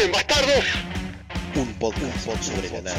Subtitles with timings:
[0.00, 0.64] Escuchen, bastardos.
[1.56, 2.96] Un podcast sobre la nada.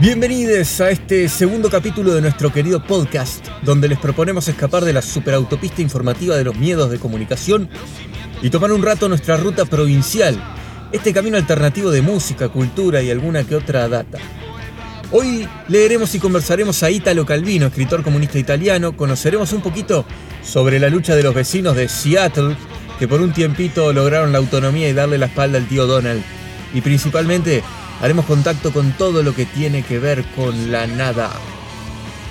[0.00, 5.02] Bienvenidos a este segundo capítulo de nuestro querido podcast, donde les proponemos escapar de la
[5.02, 7.68] superautopista informativa de los miedos de comunicación
[8.44, 10.38] y tomar un rato nuestra ruta provincial,
[10.92, 14.18] este camino alternativo de música, cultura y alguna que otra data.
[15.12, 20.04] Hoy leeremos y conversaremos a Italo Calvino, escritor comunista italiano, conoceremos un poquito
[20.42, 22.54] sobre la lucha de los vecinos de Seattle,
[22.98, 26.22] que por un tiempito lograron la autonomía y darle la espalda al tío Donald,
[26.74, 27.62] y principalmente
[28.02, 31.30] haremos contacto con todo lo que tiene que ver con la nada.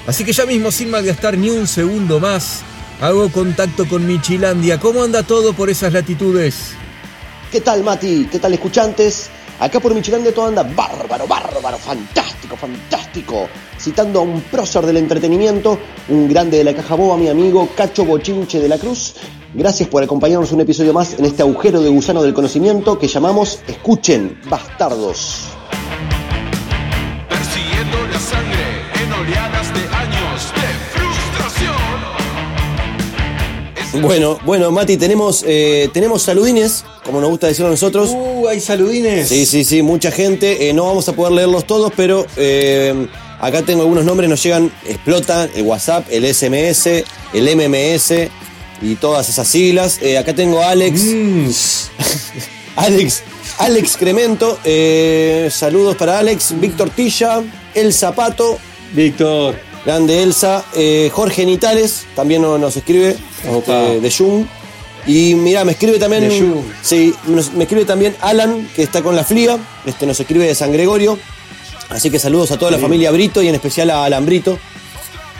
[0.05, 2.61] Así que ya mismo, sin malgastar ni un segundo más,
[3.03, 4.79] hago contacto con Michilandia.
[4.79, 6.71] ¿Cómo anda todo por esas latitudes?
[7.51, 8.29] ¿Qué tal, Mati?
[8.31, 9.29] ¿Qué tal, escuchantes?
[9.59, 13.49] Acá por Michilandia todo anda bárbaro, bárbaro, fantástico, fantástico.
[13.77, 18.05] Citando a un prócer del entretenimiento, un grande de la caja boba, mi amigo Cacho
[18.05, 19.15] Bochinche de la Cruz.
[19.53, 23.59] Gracias por acompañarnos un episodio más en este agujero de gusano del conocimiento que llamamos
[23.67, 25.49] Escuchen, bastardos.
[34.01, 38.09] Bueno, bueno, Mati, tenemos, eh, tenemos saludines, como nos gusta decirlo a nosotros.
[38.11, 39.29] ¡Uh, hay saludines!
[39.29, 40.69] Sí, sí, sí, mucha gente.
[40.69, 43.07] Eh, no vamos a poder leerlos todos, pero eh,
[43.39, 48.29] acá tengo algunos nombres, nos llegan, explota el WhatsApp, el SMS, el MMS
[48.81, 49.99] y todas esas siglas.
[50.19, 51.01] Acá tengo a Alex.
[51.03, 51.49] Mm,
[52.75, 53.23] Alex,
[53.59, 54.57] Alex Cremento,
[55.51, 57.43] saludos para Alex, Víctor Tilla,
[57.75, 58.57] El Zapato,
[58.93, 59.72] Víctor.
[59.85, 63.15] Grande Elsa, eh, Jorge Nitales, también no- nos escribe,
[63.57, 64.45] este, de Jung.
[65.05, 66.29] Y mira, me escribe también.
[66.29, 66.61] De.
[66.81, 70.55] Sí, nos- me escribe también Alan, que está con la flia, este, nos escribe de
[70.55, 71.19] San Gregorio.
[71.89, 74.57] Así que saludos a toda la familia Brito y en especial a Alan Brito.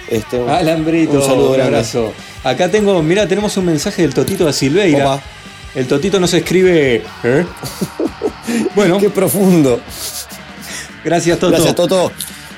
[0.10, 2.14] Este, un- Alambrito, un saludo un abrazo.
[2.44, 5.14] Acá tengo, mira, tenemos un mensaje del Totito da Silveira.
[5.14, 5.24] Opa.
[5.74, 7.02] El Totito nos escribe.
[7.24, 7.46] ¿eh?
[8.76, 9.80] bueno, Qué profundo.
[11.04, 11.52] gracias Toto.
[11.54, 12.12] Gracias, Toto.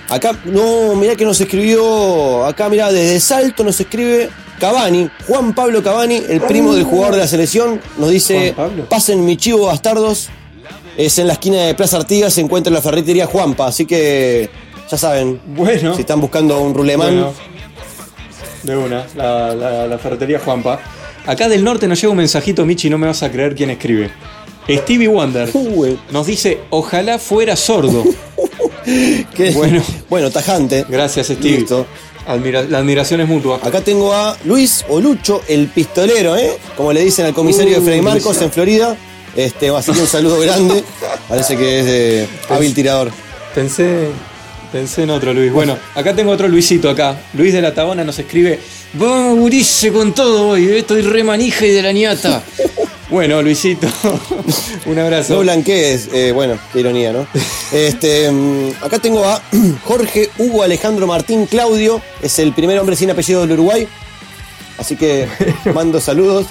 [0.10, 2.46] Acá, no, mirá que nos escribió.
[2.46, 4.30] Acá, mirá, desde Salto nos escribe
[4.60, 7.82] Cavani, Juan Pablo Cavani, el primo del jugador de la selección.
[7.98, 8.54] Nos dice.
[8.90, 10.30] Pasen mi chivo bastardos.
[10.98, 13.68] Es en la esquina de Plaza Artigas, se encuentra en la ferretería Juanpa.
[13.68, 14.50] Así que,
[14.90, 17.10] ya saben, Bueno, si están buscando un rulemán.
[17.16, 17.34] bueno,
[18.64, 20.80] de una, la, la- la ferretería Juanpa.
[21.26, 24.12] Acá del norte nos llega un mensajito, Michi, no me vas a creer quién escribe.
[24.70, 25.50] Stevie Wonder
[26.12, 28.04] nos dice: Ojalá fuera sordo.
[28.85, 29.84] qué- Bueno.
[30.09, 30.85] bueno, tajante.
[30.88, 31.29] Gracias.
[31.41, 31.85] Listo.
[32.28, 33.59] Admira- la admiración es mutua.
[33.62, 36.57] Acá tengo a Luis o Lucho, el pistolero, ¿eh?
[36.75, 38.44] Como le dicen al comisario Uh, de Freddy Marcos Luisa.
[38.45, 38.97] en Florida.
[39.35, 40.84] Este, así que un saludo grande.
[41.29, 43.12] Parece que es de hábil tirador.
[43.53, 44.07] Pensé,
[44.72, 45.51] pensé en otro Luis.
[45.51, 47.16] Bueno, acá tengo otro Luisito acá.
[47.34, 48.59] Luis de la Tabona nos escribe,
[48.94, 52.41] vamos Urice con todo hoy, eh, estoy re manija y de la ñata.
[53.10, 53.88] Bueno, Luisito,
[54.86, 55.36] un abrazo.
[55.36, 57.28] No blanquees, eh, bueno, qué ironía, ¿no?
[57.72, 59.42] Este, mm, acá tengo a
[59.84, 63.88] Jorge Hugo Alejandro Martín Claudio, es el primer hombre sin apellido del Uruguay.
[64.78, 65.28] Así que
[65.74, 66.48] mando saludos.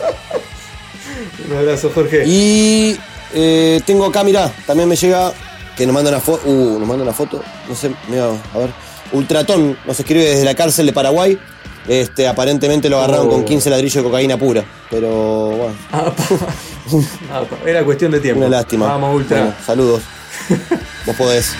[1.48, 2.24] Un abrazo, Jorge.
[2.26, 2.96] Y
[3.34, 5.32] eh, tengo acá, mirá, también me llega
[5.76, 6.48] que nos manda una foto.
[6.48, 7.42] Uh, nos manda una foto.
[7.68, 8.70] No sé, mira, a ver.
[9.12, 11.38] Ultratón nos escribe desde la cárcel de Paraguay.
[11.86, 13.30] Este, aparentemente lo agarraron Oh.
[13.30, 14.64] con 15 ladrillos de cocaína pura.
[14.90, 16.24] Pero bueno, Ah, pa.
[17.32, 17.42] Ah.
[17.66, 18.40] Era cuestión de tiempo.
[18.40, 18.86] una lástima.
[18.86, 19.38] Vamos, Ultra.
[19.38, 20.02] Bueno, saludos.
[21.06, 21.54] Vos podés.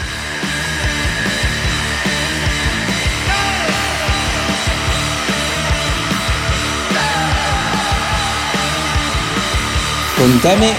[10.17, 10.71] Contame,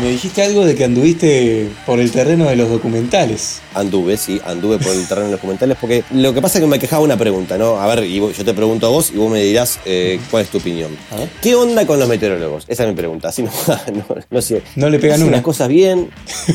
[0.00, 3.60] me dijiste algo de que anduviste por el terreno de los documentales.
[3.74, 6.70] Anduve, sí, anduve por el terreno de los documentales porque lo que pasa es que
[6.70, 7.80] me quejaba una pregunta, ¿no?
[7.80, 10.50] A ver, y yo te pregunto a vos y vos me dirás eh, cuál es
[10.50, 10.96] tu opinión.
[11.42, 12.64] ¿Qué onda con los meteorólogos?
[12.68, 13.28] Esa es mi pregunta.
[13.28, 13.50] Así no,
[13.92, 14.62] no, no sé.
[14.76, 15.32] No le pegan una.
[15.32, 16.10] las cosas bien.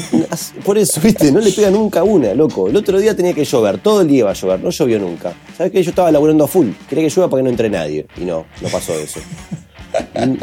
[0.66, 2.68] Por eso, viste, no le pega nunca una, loco.
[2.68, 5.34] El otro día tenía que llover, todo el día iba a llover, no llovió nunca.
[5.56, 5.84] ¿Sabes qué?
[5.84, 6.70] Yo estaba laburando a full.
[6.90, 8.08] Quería que llueva para que no entre nadie.
[8.18, 9.20] Y no, no pasó eso.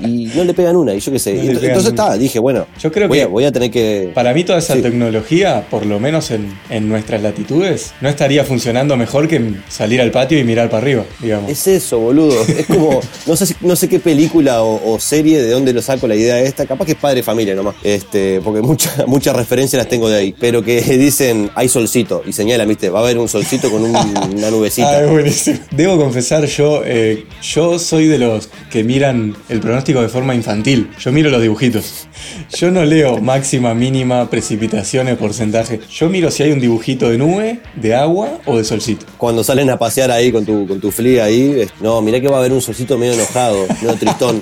[0.02, 1.34] Y, y no le pegan una, y yo qué sé.
[1.34, 1.88] No entonces una.
[1.88, 4.10] está, dije, bueno, Yo creo voy, que- a, voy a tener que.
[4.14, 4.82] Para mí toda esa Sí.
[4.82, 10.10] tecnología, por lo menos en, en nuestras latitudes, no estaría funcionando mejor que salir al
[10.10, 11.50] patio y mirar para arriba, digamos.
[11.50, 12.40] Es eso, boludo.
[12.46, 15.82] Es como, no sé, si- no sé qué película o, o serie de dónde lo
[15.82, 16.66] saco la idea esta.
[16.66, 17.74] Capaz que es padre familia nomás.
[17.82, 20.34] Este, porque muchas muchas referencias las tengo de ahí.
[20.38, 22.22] Pero que dicen, hay solcito.
[22.26, 24.82] Y señalan, viste, va a haber un solcito con un- una nubecita.
[24.92, 25.58] Ah, es buenísimo.
[25.70, 30.90] Debo confesar, yo, eh, yo soy de los que miran el pronóstico de forma infantil.
[30.98, 32.08] Yo miro los dibujitos.
[32.56, 35.80] Yo no leo máxima, mínima, precipitaciones, porcentaje.
[35.90, 39.06] Yo miro si hay un dibujito de nube, de agua o de solcito.
[39.18, 42.36] Cuando salen a pasear ahí con tu, con tu flia ahí, no, mirá que va
[42.36, 44.40] a haber un solcito medio enojado, medio tristón.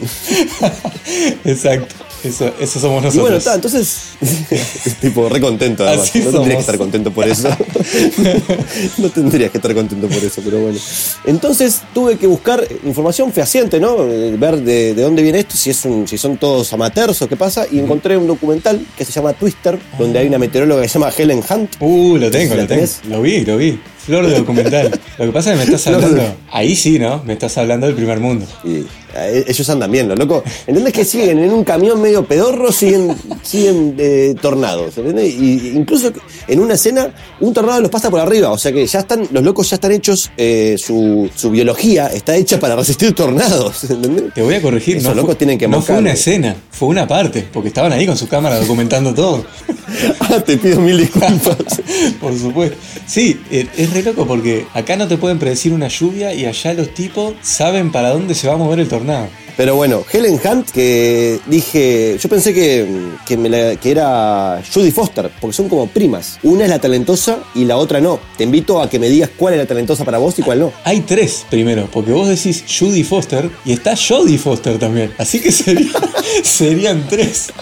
[1.44, 2.09] Exacto.
[2.22, 3.22] Eso, eso somos Y nosotros.
[3.22, 3.98] bueno, está, entonces,
[5.00, 6.08] tipo, re contento además.
[6.08, 6.48] Así no tendrías somos.
[6.54, 7.48] que estar contento por eso.
[8.98, 10.78] no tendrías que estar contento por eso, pero bueno.
[11.24, 14.04] Entonces tuve que buscar información fehaciente, ¿no?
[14.10, 17.28] Eh, Ver de, de dónde viene esto, si, es un, si son todos amateurs o
[17.28, 17.66] qué pasa.
[17.70, 21.12] Y encontré un documental que se llama Twister, donde hay una meteoróloga que se llama
[21.16, 21.76] Helen Hunt.
[21.80, 22.80] Uh, lo tengo, ¿La lo tengo.
[22.80, 23.00] tenés?
[23.08, 23.78] Lo vi, lo vi.
[24.06, 25.00] Flor de documental.
[25.18, 26.22] Lo que pasa es que me estás hablando.
[26.50, 27.22] Ahí sí, ¿no?
[27.24, 28.46] Me estás hablando del primer mundo.
[28.64, 30.42] Y eh, ellos andan bien, lo loco.
[30.66, 32.72] ¿Entendés que siguen en un camión medio pedorro?
[32.72, 34.96] Siguen, siguen eh, tornados.
[34.96, 35.34] ¿entendés?
[35.34, 36.12] Y incluso
[36.46, 38.50] en una escena, un tornado los pasa por arriba.
[38.50, 42.36] O sea que ya están, los locos ya están hechos, eh, su, su biología está
[42.36, 43.84] hecha para resistir tornados.
[43.84, 44.32] ¿entendés?
[44.34, 46.88] Te voy a corregir, Esos no, locos fue, tienen que no fue una escena, fue
[46.88, 49.44] una parte, porque estaban ahí con su cámara documentando todo.
[50.20, 51.80] Ah, te pido mil disculpas.
[52.20, 52.76] Por supuesto.
[53.06, 56.72] Sí, eh, es re loco porque acá no te pueden predecir una lluvia y allá
[56.74, 59.28] los tipos saben para dónde se va a mover el tornado.
[59.56, 62.86] Pero bueno, Helen Hunt, que dije, yo pensé que,
[63.26, 66.38] que, me la- que era Judy Foster, porque son como primas.
[66.42, 68.20] Una es la talentosa y la otra no.
[68.38, 70.72] Te invito a que me digas cuál es la talentosa para vos y cuál no.
[70.84, 75.12] Hay tres primero, porque vos decís Judy Foster y está Jodie Foster también.
[75.18, 75.90] Así que sería-
[76.42, 77.52] serían tres.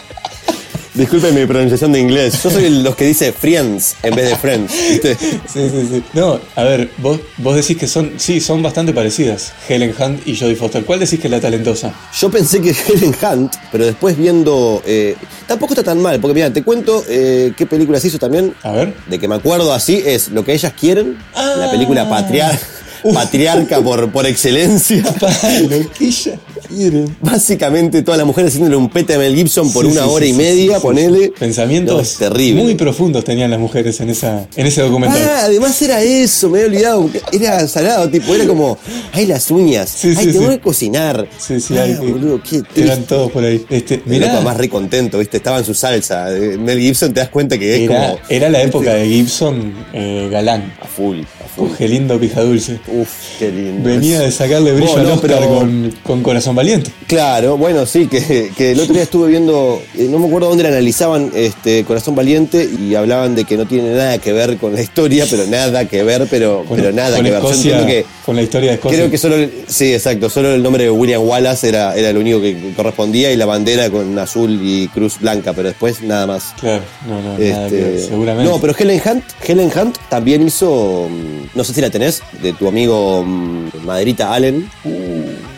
[0.99, 2.43] Disculpen mi pronunciación de inglés.
[2.43, 4.73] Yo soy los que dice friends en vez de friends.
[4.91, 5.15] ¿viste?
[5.15, 6.03] Sí, sí, sí.
[6.13, 10.37] No, a ver, vos, vos decís que son, sí, son bastante parecidas, Helen Hunt y
[10.37, 10.85] Jodie Foster.
[10.85, 11.95] ¿Cuál decís que es la talentosa?
[12.19, 14.83] Yo pensé que Helen Hunt, pero después viendo.
[14.85, 15.15] eh,
[15.47, 18.53] tampoco está tan mal, porque mira, te cuento eh, qué películas hizo también.
[18.65, 18.93] A ver.
[19.07, 22.59] De que me acuerdo así es Lo que ellas quieren, la película patriar-
[23.15, 25.03] patriarca por, por excelencia.
[25.21, 25.31] Pa,
[25.61, 27.05] lo que ella quiere.
[27.21, 30.25] Básicamente todas las mujeres haciéndole un pete a Mel Gibson por Sí, una sí, hora
[30.25, 31.33] sí, y media, ponele.
[31.39, 32.63] Pensamientos No, es terrible.
[32.63, 35.21] muy profundos tenían las mujeres en, esa, en ese documental.
[35.23, 37.11] Ah, además era eso, me había olvidado.
[37.33, 38.79] Era salado, tipo, era como,
[39.13, 41.29] ay, las uñas, ay, te voy a cocinar.
[41.39, 42.83] Sí, sí, Ay, hay que- boludo, qué triste.
[42.83, 43.65] Eran todos por ahí.
[43.71, 45.37] Este, mirá, más re contento, ¿viste?
[45.39, 46.35] Estaba en su salsa.
[46.37, 48.19] Eh, Mel Gibson te das cuenta que es era, como.
[48.29, 50.73] era la época de Gibson eh, galán.
[50.83, 51.69] A full, a full.
[51.77, 52.79] Qué lindo pija dulce.
[52.93, 53.09] Uf,
[53.39, 53.89] qué lindo.
[53.89, 56.91] Venía de sacarle brillo Oh, al Oscar pero- con, con Corazón Valiente.
[57.07, 60.63] Claro, bueno, sí, que, que el otro día estuve viendo, eh, no me acuerdo dónde
[60.65, 64.75] la analizaban este, Corazón Valiente y hablaban de que no tiene nada que ver con
[64.75, 67.43] la historia, pero nada que ver, pero, nada que ver.
[67.43, 68.99] Yo que con la historia de Escocia.
[68.99, 72.21] Creo que solo, el- sí, exacto, solo el nombre de William Wallace era, era lo
[72.21, 76.55] único que correspondía y la bandera con azul y cruz blanca, pero después nada más.
[76.61, 78.51] Claro, no, no, nada que ver, Este, seguramente.
[78.51, 82.53] No, pero Helen Hunt, Helen Hunt también hizo, mm, no sé si la tenés, de
[82.53, 84.69] tu amigo mm, Maderita Allen,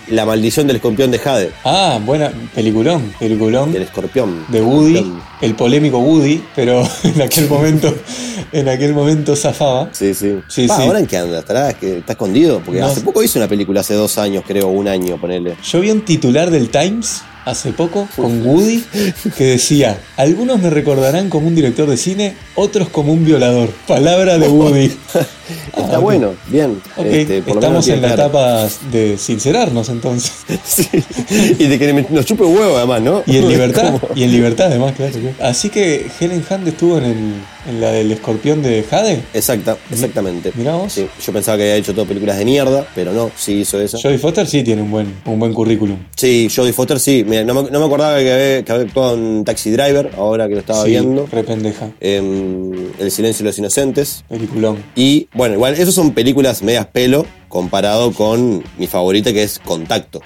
[0.09, 3.73] La maldición del escorpión de Jade, Ah, buena, peliculón, peliculón.
[3.73, 4.45] del escorpión.
[4.49, 5.23] de Woody, Escorpión.
[5.41, 7.95] el polémico Woody, pero en aquel momento,
[8.53, 9.89] en aquel momento zafaba.
[9.93, 10.41] Sí, sí.
[10.49, 10.83] Sí, Pa, sí.
[10.83, 11.39] ¿Ahora en qué anda?
[11.39, 12.61] ¿Estará, que está escondido?
[12.65, 12.87] Porque No.
[12.87, 15.55] hace poco hizo una película, hace dos años, creo, un año, ponele.
[15.63, 18.83] Yo vi un titular del Times hace poco con Woody
[19.39, 23.69] que decía, algunos me recordarán como un director de cine, otros como un violador.
[23.87, 24.91] Palabra de Woody.
[25.77, 26.81] Está bueno, bien.
[26.97, 30.33] Este, por estamos en la etapa de sincerarnos entonces.
[30.65, 30.87] Sí.
[31.59, 33.23] Y de que nos chupe huevo, además, ¿no?
[33.27, 35.13] Y en libertad, y en libertad además, claro.
[35.41, 37.33] Así que Helen Hunt estuvo en, el,
[37.69, 39.23] en la del escorpión de Jade.
[39.35, 40.53] Exacta, exactamente.
[40.55, 40.93] Mirá vos.
[40.93, 43.99] Sí, yo pensaba que había hecho todo películas de mierda, pero no, sí hizo eso.
[44.01, 45.97] Jodie Foster sí tiene un buen, un buen currículum.
[46.17, 47.25] Sí, Jodie Foster sí.
[47.27, 50.47] Mira, no, me, no me acordaba que había, que había actuado en Taxi Driver, ahora
[50.49, 51.27] que lo estaba Sí, viendo.
[51.31, 51.91] re pendeja.
[52.01, 54.25] En El silencio de los inocentes.
[54.29, 54.79] Peliculón.
[54.95, 60.21] Y bueno, igual, esas son películas medias pelo comparado con mi favorita que es Contacto.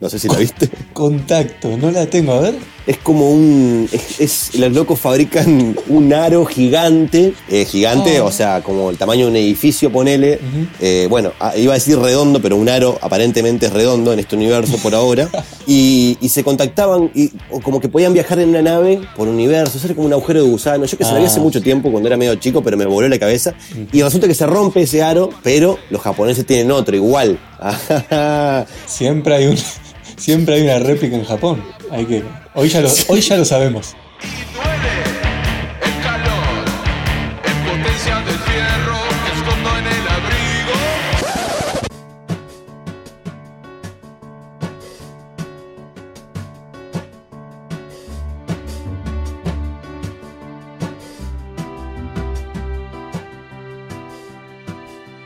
[0.00, 0.70] No sé si la viste.
[0.92, 2.54] Contacto, no la tengo, a ver.
[2.90, 3.88] Es como un.
[3.92, 7.34] Es, es- los locos fabrican un aro gigante.
[7.48, 8.26] eh, gigante, Oh.
[8.26, 10.40] o sea, como el tamaño de un edificio, ponele.
[10.80, 14.34] Eh, bueno, ah, iba a decir redondo, pero un aro aparentemente es redondo en este
[14.34, 15.28] universo por ahora.
[15.72, 17.28] Y, y se contactaban y
[17.62, 19.78] como que podían viajar en una nave por universo.
[19.78, 20.84] Eso era como un agujero de gusano.
[20.84, 21.42] Yo que se lo vi hace Ah.
[21.44, 23.54] mucho tiempo cuando era medio chico, pero me voló la cabeza.
[23.92, 27.38] Y resulta que se rompe ese aro, pero los japoneses tienen otro igual.
[28.86, 29.56] Siempre hay un,
[30.16, 31.62] siempre hay una réplica en Japón.
[31.92, 32.22] Hay que,
[32.54, 33.96] hoy ya lo, hoy ya lo sabemos.
[34.22, 35.02] Y duele
[35.82, 36.64] el calor,
[37.44, 40.74] en potencia del fierro que escondo en el abrigo.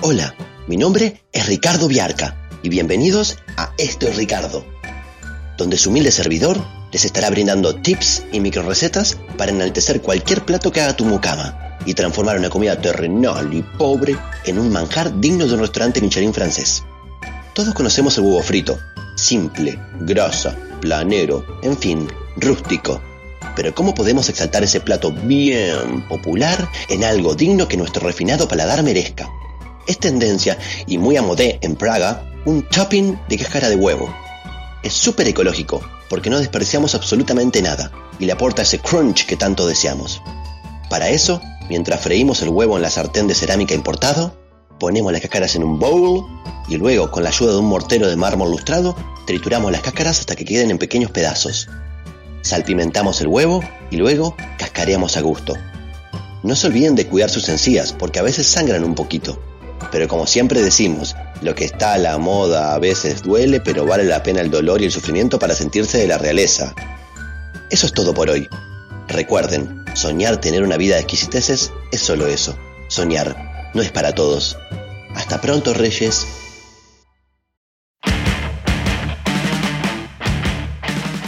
[0.02, 0.34] Hola,
[0.66, 4.64] mi nombre es Ricardo Viarca y bienvenidos a Esto es Ricardo.
[5.56, 6.60] donde su humilde servidor
[6.94, 11.94] les estará brindando tips y microrecetas para enaltecer cualquier plato que haga tu mucama y
[11.94, 16.84] transformar una comida terrenal y pobre en un manjar digno de un restaurante Michelin francés.
[17.52, 18.78] Todos conocemos el huevo frito,
[19.16, 23.02] simple, grasa, planero, en fin, rústico.
[23.56, 28.84] Pero ¿cómo podemos exaltar ese plato bien popular en algo digno que nuestro refinado paladar
[28.84, 29.28] merezca?
[29.88, 34.14] Es tendencia, y muy a modé en Praga, un topping de cáscara de huevo.
[34.84, 39.66] Es súper ecológico, porque no desperdiciamos absolutamente nada, y le aporta ese crunch que tanto
[39.66, 40.22] deseamos.
[40.90, 44.36] Para eso, mientras freímos el huevo en la sartén de cerámica importado,
[44.78, 46.24] ponemos las cáscaras en un bowl
[46.68, 48.96] y luego, con la ayuda de un mortero de mármol lustrado,
[49.26, 51.68] trituramos las cáscaras hasta que queden en pequeños pedazos.
[52.42, 55.54] Salpimentamos el huevo y luego cascareamos a gusto.
[56.42, 59.38] No se olviden de cuidar sus encías porque a veces sangran un poquito.
[59.90, 64.04] Pero como siempre decimos, lo que está a la moda a veces duele, pero vale
[64.04, 66.74] la pena el dolor y el sufrimiento para sentirse de la realeza.
[67.70, 68.48] Eso es todo por hoy.
[69.08, 72.56] Recuerden, soñar tener una vida de exquisiteces es solo eso.
[72.88, 74.56] Soñar no es para todos.
[75.14, 76.26] Hasta pronto, Reyes.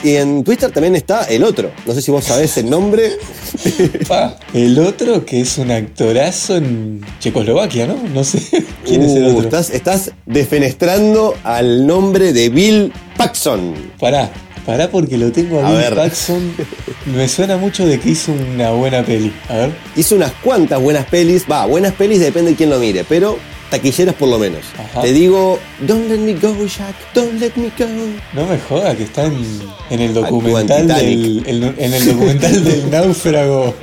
[0.04, 1.70] Y en Twitter también está el otro.
[1.86, 3.12] No sé si vos sabés el nombre.
[4.08, 7.96] Pa, el otro que es un actorazo en Checoslovaquia, ¿no?
[8.14, 8.38] No sé
[8.84, 9.44] quién es el Uh, otro.
[9.44, 13.74] Estás, estás defenestrando al nombre de Bill Paxson.
[13.98, 14.30] Pará,
[14.64, 15.94] pará porque lo tengo a, A Bill ver.
[15.94, 16.52] Paxson.
[17.06, 19.32] Me suena mucho de que hizo una buena peli.
[19.48, 19.70] A ver.
[19.96, 21.44] Hizo unas cuantas buenas pelis.
[21.50, 23.38] Va, buenas pelis depende de quién lo mire, pero
[23.70, 24.60] taquilleras por lo menos.
[24.78, 25.02] Ajá.
[25.02, 27.86] Te digo, don't let me go, Jack, don't let me go.
[28.32, 29.36] No me joda que está en,
[29.90, 33.74] en el documental del, el- en el documental del náufrago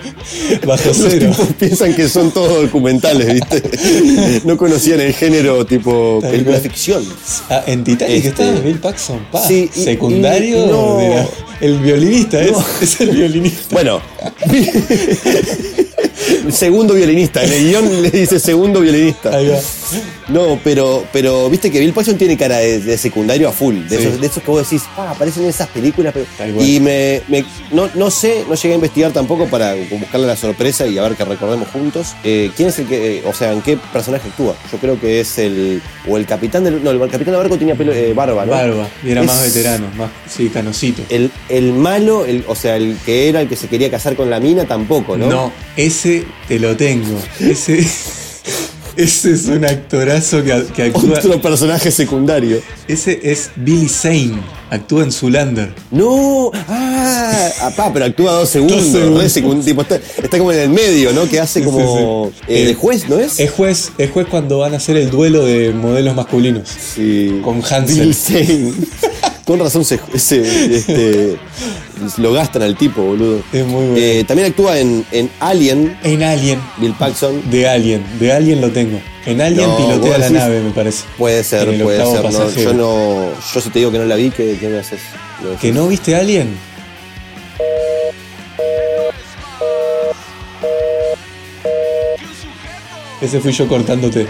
[0.66, 1.32] bajo cero.
[1.60, 4.42] piensan que son todos documentales, ¿viste?
[4.46, 6.70] No conocían el género tipo Tal película cual.
[6.72, 7.04] ficción.
[7.50, 9.46] Ah, en Titanic Este- está Bill Paxson, pa.
[9.48, 11.28] Sí, y- secundario y- y no- de la-
[11.62, 13.68] el violinista es, es el violinista.
[13.72, 14.02] Bueno,
[16.52, 17.44] segundo violinista.
[17.44, 19.36] En el guion le dice segundo violinista.
[19.36, 19.60] Ahí va.
[20.30, 23.76] No, pero, pero viste que Bill Paxton tiene cara de, de secundario a full.
[23.90, 24.04] De, Sí.
[24.06, 26.14] esos, de esos que vos decís, ah, aparecen en esas películas.
[26.38, 26.64] Pero...
[26.64, 30.88] Y me, me- no, no sé, no llegué a investigar tampoco para buscarle la sorpresa
[30.88, 32.14] y a ver que recordemos juntos.
[32.24, 34.56] eh, ¿Quién es el que, eh, o sea, en qué personaje actúa?
[34.72, 35.82] Yo creo que es el.
[36.08, 36.84] O el capitán del.
[36.84, 38.52] No, el capitán de barco tenía pelo, eh, barba, ¿no?
[38.52, 41.02] Barba, y era Es- más veterano, más, sí, canosito.
[41.10, 44.30] El, el malo, el, o sea, el que era el que se quería casar con
[44.30, 45.28] la mina, tampoco, ¿no?
[45.30, 46.13] No, ese
[46.48, 47.18] te lo tengo.
[47.40, 47.80] Ese,
[48.96, 51.18] ese es un actorazo que, que actúa.
[51.20, 52.60] Otro personaje secundario.
[52.88, 54.42] Ese es Billy Zane.
[54.70, 55.72] Actúa en Zulander.
[55.92, 58.92] No, ah, apá, pero actúa dos segundos.
[58.92, 59.66] Dos segundos.
[59.66, 61.30] tipo, está, está como en el medio, ¿no?
[61.30, 62.32] Que hace como.
[62.32, 62.54] sí, sí.
[62.54, 63.40] eh, de Eh, juez, ¿no es?
[63.40, 66.68] Es juez, es juez cuando van a hacer el duelo de modelos masculinos.
[66.96, 67.40] Sí.
[67.44, 68.00] con Hansel.
[68.06, 68.74] Bill Zane.
[69.46, 71.38] Con razón se, este,
[72.18, 73.42] lo gastan al tipo, boludo.
[73.52, 73.98] Es muy bueno.
[73.98, 76.62] Eh, también actúa en, en Alien, en Alien.
[76.78, 77.50] Bill Paxton.
[77.50, 78.04] De Alien.
[78.20, 79.00] De Alien lo tengo.
[79.26, 81.06] En Alien No, pilotea la nave, me parece.
[81.18, 82.32] Puede ser, puede ser.
[82.32, 83.26] no, yo no.
[83.54, 85.02] Yo si te digo que no la vi, ¿qué, qué me haces?
[85.60, 86.58] ¿Que no viste Alien?
[93.22, 94.28] Ese fui yo cortándote.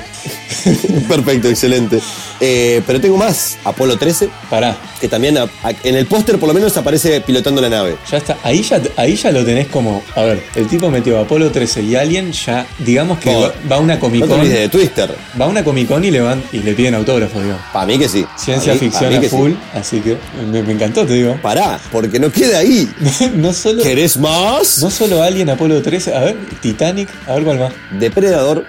[1.08, 2.00] Perfecto, excelente.
[2.40, 3.58] Eh, pero tengo más.
[3.64, 7.62] Apolo 13, Pará, que también a- a- en el póster por lo menos aparece pilotando
[7.62, 7.96] la nave.
[8.10, 8.38] ya está.
[8.44, 10.04] Ahí ya, ahí ya lo tenés como.
[10.16, 12.66] A ver, el tipo metió Apolo 13 y Alien, ya.
[12.80, 14.40] Digamos que No, va, va a una Comic No Con.
[14.42, 15.16] olvides de Twister.
[15.40, 17.58] Va a una Comic Con y le van y le piden autógrafos, digo.
[17.72, 18.26] Para mí que sí.
[18.38, 19.36] Ciencia mí- ficción a que sí.
[19.36, 20.18] full, así que
[20.52, 21.38] me, me encantó, te digo.
[21.42, 22.90] Pará, porque no queda ahí.
[23.36, 23.84] no solo.
[23.84, 24.80] ¿Querés más?
[24.82, 27.74] No solo Alien, Apolo 13, a ver, Titanic, a ver cuál más.
[28.00, 28.66] Depredador.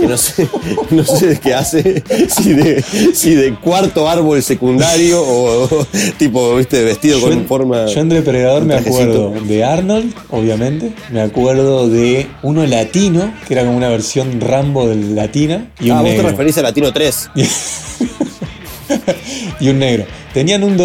[0.00, 0.48] Que no sé,
[0.90, 2.82] no sé de qué hace, si de,
[3.14, 5.86] si de cuarto árbol secundario o, o
[6.18, 7.86] tipo, viste, vestido con en- forma.
[7.86, 10.92] yo en Depredador me acuerdo de Arnold, obviamente.
[11.10, 15.70] Me acuerdo de uno latino, que era como una versión Rambo del latina.
[15.80, 17.30] Y un Ah, vos te referís a Latino 3.
[19.60, 20.04] y un negro.
[20.34, 20.78] Tenían un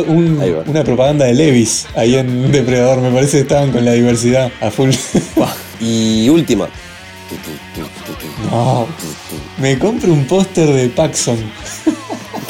[0.68, 3.02] una propaganda de Levis ahí en Depredador.
[3.02, 4.90] Me parece que estaban con la diversidad a full.
[5.82, 6.70] Y última.
[8.52, 8.88] No.
[9.58, 11.38] Me compro un póster de Paxson.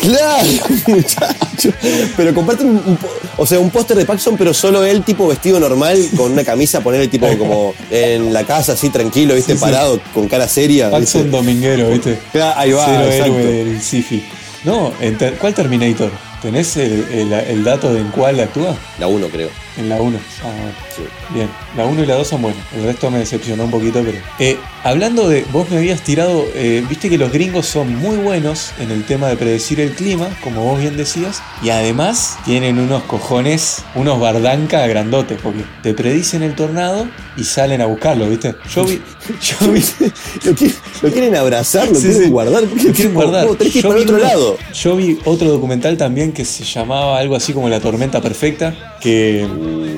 [0.03, 0.45] Claro,
[0.87, 1.69] muchacho.
[2.17, 2.97] Pero comparte un,
[3.37, 6.81] o sea, un póster de Paxson, pero solo él, tipo vestido normal, con una camisa,
[6.81, 9.63] poner tipo como en la casa, así tranquilo, viste, Sí, sí.
[9.63, 10.91] parado, con cara seria.
[10.91, 11.37] Paxson ¿viste?
[11.37, 12.19] dominguero, ¿viste?
[12.33, 13.39] Claro, ahí va, Cero exacto.
[13.39, 14.25] héroe del Sifi.
[14.65, 16.11] No, ter- ¿cuál Terminator?
[16.41, 18.75] ¿Tenés el, el- el dato de en cuál actúa?
[18.99, 19.47] La 1, creo.
[19.77, 20.17] En la 1.
[20.43, 20.71] Ah, bueno.
[20.95, 21.01] Sí.
[21.33, 22.61] Bien, la 1 y la 2 son buenas.
[22.75, 24.17] El resto me decepcionó un poquito, pero.
[24.39, 25.45] Eh, hablando de.
[25.51, 26.45] Vos me habías tirado.
[26.53, 30.29] eh, Viste que los gringos son muy buenos en el tema de predecir el clima,
[30.43, 31.41] como vos bien decías.
[31.63, 37.81] Y además tienen unos cojones, unos bardanca grandotes, porque te predicen el tornado y salen
[37.81, 38.53] a buscarlo, ¿viste?
[38.75, 39.01] Yo vi.
[39.41, 39.83] Yo vi.
[40.45, 41.87] ¿Lo, quieren, lo quieren abrazar?
[41.87, 42.29] ¿Lo Sí, quieren sí.
[42.29, 42.61] guardar?
[42.63, 43.47] Lo quieren guardar.
[43.55, 44.57] Tenés que ir Yo para vi otro uno- lado.
[44.73, 49.45] Yo vi otro documental también que se llamaba algo así como La Tormenta Perfecta, que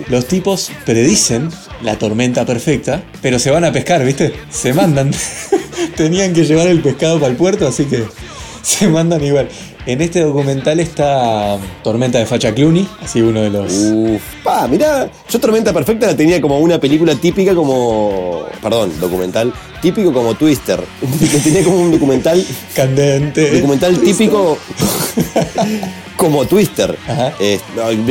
[0.09, 1.49] los tipos predicen
[1.83, 4.33] la tormenta perfecta, pero se van a pescar, ¿viste?
[4.49, 5.11] Se mandan.
[5.95, 8.03] Tenían que llevar el pescado para el puerto, así que
[8.63, 9.47] se mandan igual.
[9.85, 13.71] En este documental está Tormenta de Facha Clooney, así uno de los...
[13.71, 19.53] Uf, pa, mirá, yo Tormenta Perfecta la tenía como una película típica como, perdón, documental,
[19.83, 20.83] típico como Twister.
[21.43, 22.43] Tenía como un documental,
[22.73, 23.59] Candente.
[23.59, 24.57] documental típico
[26.15, 26.97] como Twister.
[27.39, 27.59] Eh,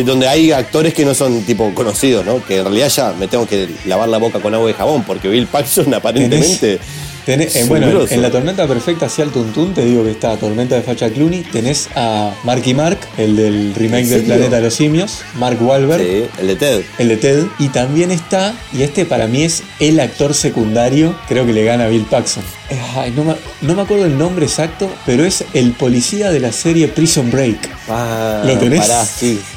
[0.04, 2.44] donde hay actores que no son tipo conocidos, ¿no?
[2.44, 5.28] Que en realidad ya me tengo que lavar la boca con agua y jabón, porque
[5.28, 6.78] Bill Paxton aparentemente...
[6.78, 10.74] Tenés- eh, bueno, en la tormenta perfecta hacia el tuntún te digo que está Tormenta
[10.74, 14.22] de Facha Clooney, tenés a Marky Mark, el del remake ¿En del?
[14.24, 16.82] Planeta de los Simios, Mark Wahlberg, Sí, el de Ted.
[16.98, 21.46] el de Ted, y también está, y este para mí es el actor secundario, creo
[21.46, 22.44] que le gana a Bill Paxton.
[22.70, 26.40] Eh, ay, no, me, no me acuerdo el nombre exacto, pero es el policía de
[26.40, 27.70] la serie Prison Break.
[27.88, 28.80] Ah, ¿Lo tenés?
[28.80, 29.40] Pará, sí.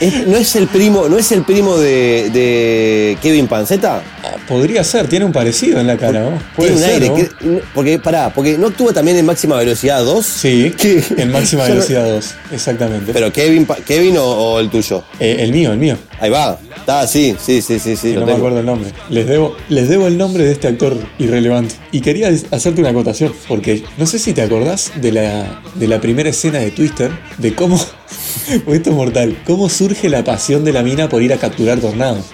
[0.00, 4.02] Es- ¿No es el primo, no es el primo de, de Kevin Panceta?
[4.48, 6.38] Podría ser, tiene un parecido en la cara, ¿no?
[6.56, 7.08] Puede Tiene un ser, aire.
[7.08, 7.14] ¿no?
[7.16, 10.24] que- no, porque, pará, porque no actúa también en máxima velocidad 2.
[10.26, 11.02] Sí, ¿Qué?
[11.16, 13.12] en máxima velocidad 2, exactamente.
[13.12, 15.04] Pero Kevin, Kevin o, o el tuyo.
[15.18, 15.96] Eh, el mío, el mío.
[16.20, 16.58] Ahí va.
[16.76, 18.12] Está, sí, sí, sí, sí, sí.
[18.12, 18.90] no me acuerdo el nombre.
[19.10, 21.74] Les debo, les debo el nombre de este actor irrelevante.
[21.90, 26.00] Y quería hacerte una acotación, porque no sé si te acordás de la, de la
[26.00, 27.76] primera escena de Twister, de cómo,
[28.68, 32.24] esto es mortal, cómo surge la pasión de la mina por ir a capturar tornados.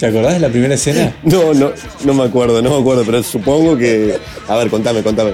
[0.00, 0.95] ¿Te acordás de la primera escena?
[1.22, 1.72] No, no,
[2.04, 4.16] no me acuerdo, no me acuerdo, pero supongo que.
[4.48, 5.32] A ver, contame, contame.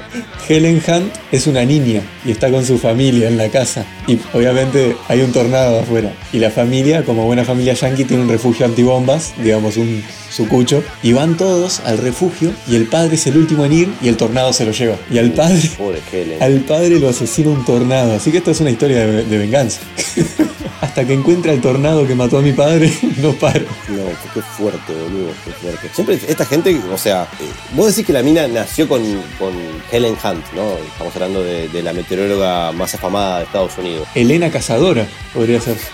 [0.49, 3.85] Helen Hunt es una niña y está con su familia en la casa.
[4.07, 6.13] Y obviamente hay un tornado afuera.
[6.33, 10.83] Y la familia, como buena familia yankee, tiene un refugio antibombas, digamos un sucucho.
[11.03, 14.17] Y van todos al refugio y el padre es el último en ir y el
[14.17, 14.97] tornado se lo lleva.
[15.11, 16.43] Y al padre, Pobre Helen.
[16.43, 18.15] al padre lo asesina un tornado.
[18.15, 19.81] Así que esto es una historia de, de venganza.
[20.81, 23.65] Hasta que encuentra el tornado que mató a mi padre, no paro.
[23.89, 24.03] No,
[24.35, 25.89] qué fuerte, boludo, qué fuerte.
[25.95, 29.03] Siempre esta gente, o sea, eh, vos decís que la mina nació con,
[29.39, 29.53] con
[29.91, 30.73] Helen Hunt, ¿no?
[30.93, 34.09] Estamos hablando de, de la meteoróloga más afamada de Estados Unidos.
[34.15, 35.77] Elena Cazadora podría ser.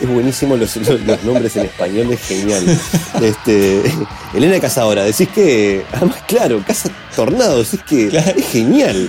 [0.00, 2.62] Es buenísimo los, los- los nombres en español, es genial.
[3.22, 3.82] Este,
[4.34, 8.32] Elena Cazadora, decís que, además, claro, Casa Tornados, es que Claro.
[8.36, 9.08] es genial.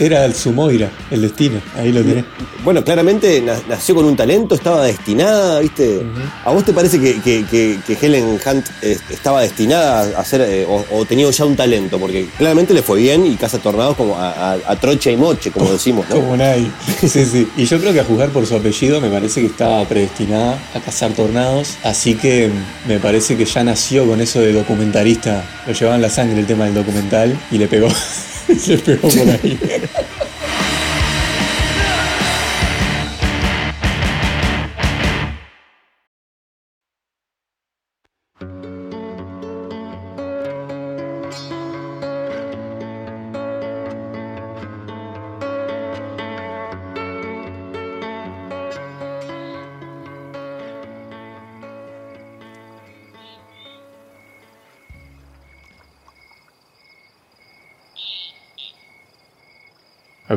[0.00, 1.60] Era el Sumoira, el destino.
[1.76, 2.24] Ahí lo tenés.
[2.64, 6.02] Bueno, claramente na- nació con un talento, estaba destinada, ¿viste?
[6.44, 10.40] ¿A vos te parece que, que- que- que Helen Hunt eh, estaba destinada a hacer,
[10.40, 12.00] eh, o, o tenía ya un talento?
[12.00, 15.52] Porque claramente le fue bien y Casa Tornados como a, a- a trocha y moche,
[15.52, 16.16] como decimos, ¿no?
[16.16, 16.66] Como nadie.
[17.08, 17.46] Sí, sí.
[17.56, 20.80] Y yo creo que a juzgar por su apellido me parece que estaba predestinada a
[20.80, 21.74] cazar tornados.
[21.84, 22.50] Así que
[22.88, 25.44] me parece que ya nació con eso de documentarista.
[25.68, 27.88] Lo llevaba en la sangre el tema del documental y le pegó.
[28.66, 29.58] le pegó por ahí.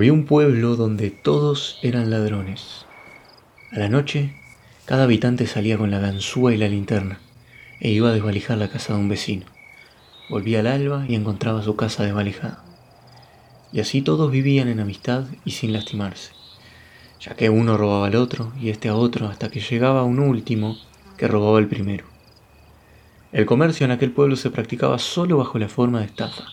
[0.06, 2.86] Había un pueblo donde todos eran ladrones.
[3.72, 4.36] A la noche,
[4.86, 7.20] cada habitante salía con la ganzúa y la linterna
[7.80, 9.48] e iba a desvalijar la casa de un vecino.
[10.30, 12.64] Volvía al alba y encontraba su casa desvalijada.
[13.74, 16.34] Y así todos vivían en amistad y sin lastimarse,
[17.20, 20.78] ya que uno robaba al otro y este a otro hasta que llegaba un último
[21.18, 22.06] que robaba el primero.
[23.32, 26.44] El comercio en aquel pueblo se practicaba solo bajo la forma de estafa,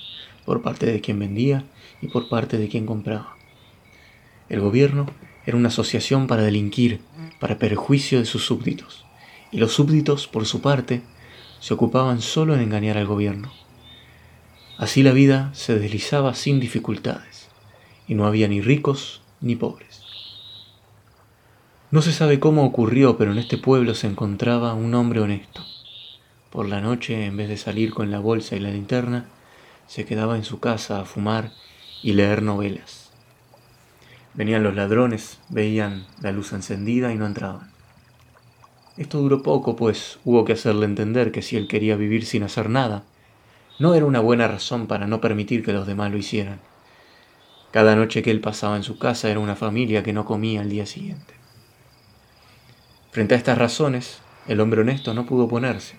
[0.46, 1.66] por parte de quien vendía
[2.00, 3.41] y por parte de quien compraba.
[4.52, 5.06] El gobierno
[5.46, 7.00] era una asociación para delinquir,
[7.40, 9.06] para perjuicio de sus súbditos,
[9.50, 11.00] y los súbditos, por su parte,
[11.58, 13.50] se ocupaban solo en engañar al gobierno.
[14.76, 17.48] Así la vida se deslizaba sin dificultades,
[18.06, 20.02] y no había ni ricos ni pobres.
[21.90, 25.64] No se sabe cómo ocurrió, pero en este pueblo se encontraba un hombre honesto.
[26.50, 29.30] Por la noche, en vez de salir con la bolsa y la linterna,
[29.86, 31.52] se quedaba en su casa a fumar
[32.02, 33.01] y leer novelas.
[34.34, 37.70] Venían los ladrones, veían la luz encendida y no entraban.
[38.96, 42.68] Esto duró poco, pues hubo que hacerle entender que si él quería vivir sin hacer
[42.68, 43.04] nada,
[43.78, 46.60] no era una buena razón para no permitir que los demás lo hicieran.
[47.72, 50.68] Cada noche que él pasaba en su casa era una familia que no comía al
[50.68, 51.34] día siguiente.
[53.10, 55.96] Frente a estas razones, el hombre honesto no pudo ponerse.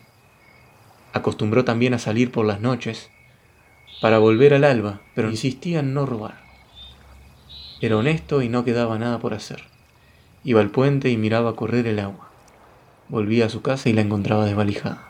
[1.13, 3.09] Acostumbró también a salir por las noches
[4.01, 6.42] para volver al alba, pero insistía en no robar.
[7.83, 9.61] Era honesto y no quedaba nada por hacer.
[10.45, 12.31] Iba al puente y miraba correr el agua.
[13.09, 15.05] Volvía a su casa y la encontraba desvalijada.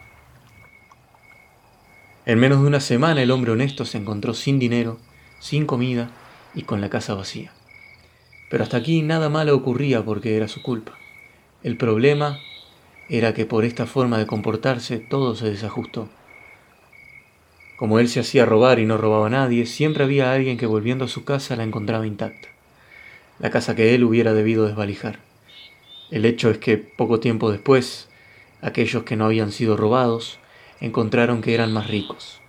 [2.25, 4.97] En menos de una semana el hombre honesto se encontró sin dinero,
[5.39, 6.09] sin comida
[6.55, 7.51] y con la casa vacía.
[8.49, 10.93] Pero hasta aquí nada malo ocurría porque era su culpa.
[11.61, 12.39] El problema
[13.07, 16.09] era que por esta forma de comportarse todo se desajustó.
[17.77, 21.05] Como él se hacía robar y no robaba a nadie, siempre había alguien que volviendo
[21.05, 22.52] a su casa la encontraba intacta.
[23.39, 25.19] La casa que él hubiera debido desvalijar.
[26.11, 28.07] El hecho es que poco tiempo después,
[28.61, 30.39] aquellos que no habían sido robados
[30.79, 32.41] encontraron que eran más ricos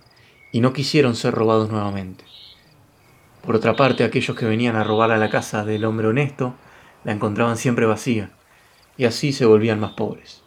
[0.51, 2.23] y no quisieron ser robados nuevamente.
[3.43, 6.55] Por otra parte, aquellos que venían a robar a la casa del hombre honesto
[7.03, 8.31] la encontraban siempre vacía
[8.97, 10.43] y así se volvían más pobres.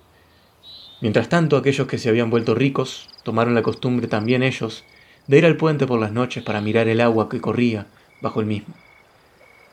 [1.01, 4.85] Mientras tanto, aquellos que se habían vuelto ricos tomaron la costumbre también ellos
[5.27, 7.87] de ir al puente por las noches para mirar el agua que corría
[8.21, 8.75] bajo el mismo.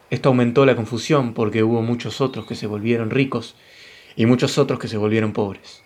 [0.10, 3.56] Esto aumentó la confusión porque hubo muchos otros que se volvieron ricos
[4.16, 5.84] y muchos otros que se volvieron pobres.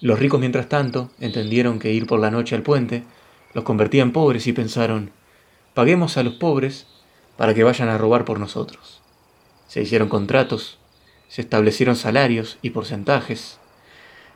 [0.00, 3.04] Los ricos, mientras tanto, entendieron que ir por la noche al puente
[3.54, 5.12] los convertía en pobres y pensaron,
[5.74, 6.86] paguemos a los pobres
[7.36, 9.00] para que vayan a robar por nosotros.
[9.68, 10.78] Se hicieron contratos,
[11.28, 13.60] se establecieron salarios y porcentajes,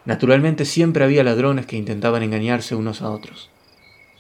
[0.09, 3.51] Naturalmente siempre había ladrones que intentaban engañarse unos a otros,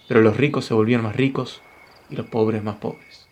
[0.07, 1.63] pero los ricos se volvían más ricos
[2.11, 3.28] y los pobres más pobres.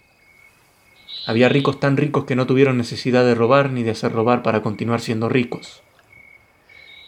[1.26, 4.62] Había ricos tan ricos que no tuvieron necesidad de robar ni de hacer robar para
[4.62, 5.82] continuar siendo ricos.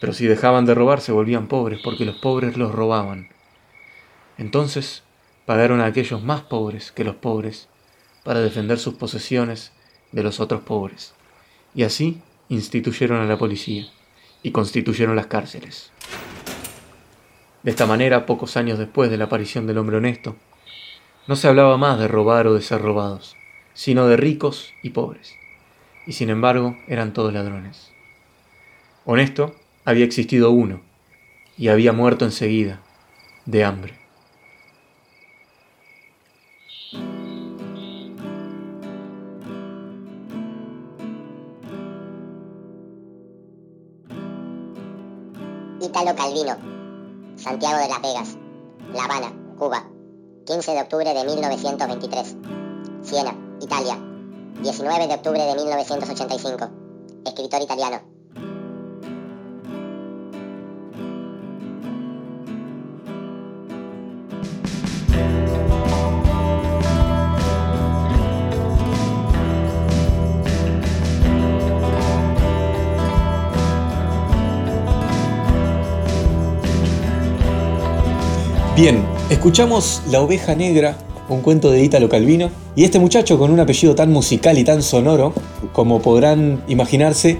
[0.01, 3.29] Pero si dejaban de robar se volvían pobres porque los pobres los robaban.
[4.37, 5.03] Entonces
[5.45, 7.69] pagaron a aquellos más pobres que los pobres
[8.25, 9.71] para defender sus posesiones
[10.11, 11.13] de los otros pobres.
[11.73, 13.87] Y así instituyeron a la policía
[14.43, 15.91] y constituyeron las cárceles.
[17.63, 20.35] De esta manera, pocos años después de la aparición del hombre honesto,
[21.27, 23.35] no se hablaba más de robar o de ser robados,
[23.73, 25.33] sino de ricos y pobres,
[26.05, 27.91] y sin embargo eran todos ladrones.
[29.05, 29.55] Honesto
[29.85, 30.81] había existido uno,
[31.57, 32.81] y había muerto enseguida,
[33.45, 33.99] de hambre.
[45.81, 46.55] Italo Calvino,
[47.35, 48.37] Santiago de las Vegas,
[48.93, 49.89] La Habana, Cuba,
[50.45, 52.37] 15 de octubre de 1923.
[53.01, 53.97] Siena, Italia,
[54.61, 56.69] 19 de octubre de 1985.
[57.25, 58.19] Escritor italiano.
[78.79, 80.95] Bien, escuchamos La oveja negra,
[81.29, 84.81] un cuento de Ítalo Calvino, y este muchacho con un apellido tan musical y tan
[84.81, 85.33] sonoro,
[85.73, 87.39] como podrán imaginarse,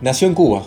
[0.00, 0.62] nació en Cuba,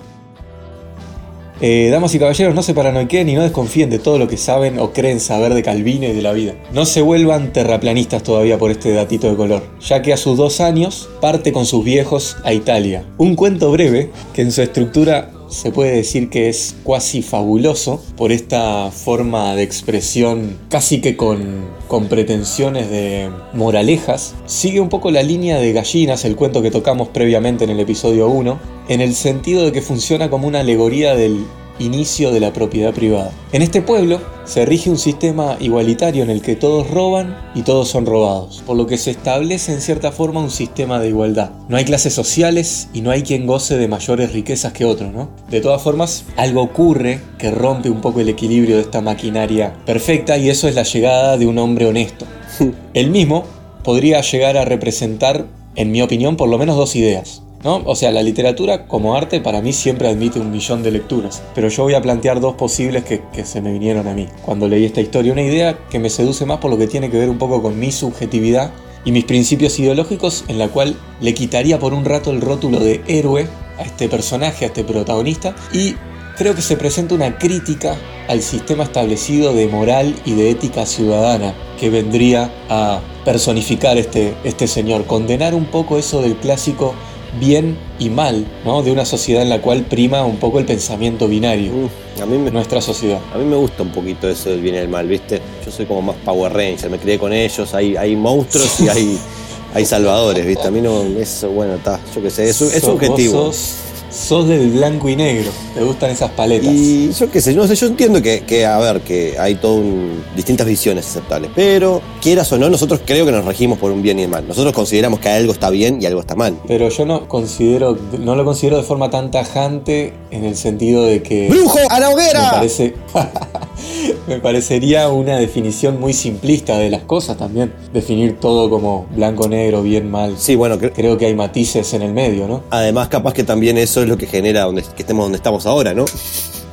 [1.62, 4.78] eh, damas y caballeros, no se paranoiquen y no desconfíen de todo lo que saben
[4.78, 6.54] o creen saber de Calvino y de la vida.
[6.74, 10.60] No se vuelvan terraplanistas todavía por este datito de color, ya que a sus dos
[10.60, 13.06] años parte con sus viejos a Italia.
[13.18, 18.34] Un cuento breve que en su estructura se puede decir que es cuasi fabuloso por
[18.34, 24.36] esta forma de expresión casi que con, con pretensiones de moralejas.
[24.46, 28.28] Sigue un poco la línea de gallinas, el cuento que tocamos previamente en el episodio
[28.28, 31.46] 1, en el sentido de que funciona como una alegoría del
[31.80, 33.32] inicio de la propiedad privada.
[33.52, 37.88] En este pueblo se rige un sistema igualitario en el que todos roban y todos
[37.88, 41.52] son robados, por lo que se establece en cierta forma un sistema de igualdad.
[41.68, 45.30] No hay clases sociales y no hay quien goce de mayores riquezas que otro, ¿no?
[45.50, 50.38] De todas formas, algo ocurre que rompe un poco el equilibrio de esta maquinaria perfecta
[50.38, 52.26] y eso es la llegada de un hombre honesto.
[52.94, 53.46] El mismo
[53.84, 57.42] podría llegar a representar, en mi opinión, por lo menos dos ideas.
[57.68, 61.68] O sea, la literatura como arte para mí siempre admite un millón de lecturas, pero
[61.68, 65.02] yo voy a plantear dos posibles que, se me vinieron a mí cuando leí esta
[65.02, 65.34] historia.
[65.34, 67.80] Una idea que me seduce más por lo que tiene que ver un poco con
[67.80, 68.72] mi subjetividad
[69.04, 73.02] y mis principios ideológicos, en la cual le quitaría por un rato el rótulo de
[73.08, 73.48] héroe
[73.80, 75.96] a este personaje, a este protagonista, y
[76.38, 77.96] creo que se presenta una crítica
[78.28, 84.68] al sistema establecido de moral y de ética ciudadana que vendría a personificar este, este
[84.68, 86.94] señor, condenar un poco eso del clásico
[87.40, 88.84] bien y mal, ¿no?
[88.84, 91.72] De una sociedad en la cual prima un poco el pensamiento binario.
[91.72, 93.20] Mm, a mí me, Nuestra sociedad.
[93.34, 95.42] A mí me gusta un poquito eso del bien y el mal, ¿viste?
[95.66, 99.20] Yo soy como más Power Ranger, me crié con ellos, hay, hay monstruos y hay,
[99.74, 100.68] hay salvadores, ¿viste?
[100.68, 103.46] A mí no, eso, bueno, está, yo qué sé, es, es subjetivo.
[103.46, 103.76] vos Sos,
[104.16, 106.72] sos del blanco y negro, te gustan esas paletas.
[106.72, 109.76] Y yo qué sé, no sé, yo entiendo que, que, a ver, que hay todo
[109.76, 114.02] un- distintas visiones aceptables, pero quieras o no, nosotros creo que nos regimos por un
[114.02, 114.48] bien y el mal.
[114.48, 116.56] Nosotros consideramos que algo está bien y algo está mal.
[116.68, 121.22] Pero yo no considero, no lo considero de forma tan tajante en el sentido de
[121.22, 121.80] que ¡Brujo!
[121.90, 122.52] ¡A la me hoguera!
[122.52, 122.94] parece
[124.28, 129.82] me parecería una definición muy simplista de las cosas también, definir todo como blanco negro,
[129.84, 130.36] bien mal.
[130.38, 132.64] Sí, bueno, cre- Creo que hay matices en el medio, ¿no?
[132.70, 135.94] además capaz que también eso es lo que genera donde, que estemos donde estamos ahora,
[135.94, 136.06] ¿no?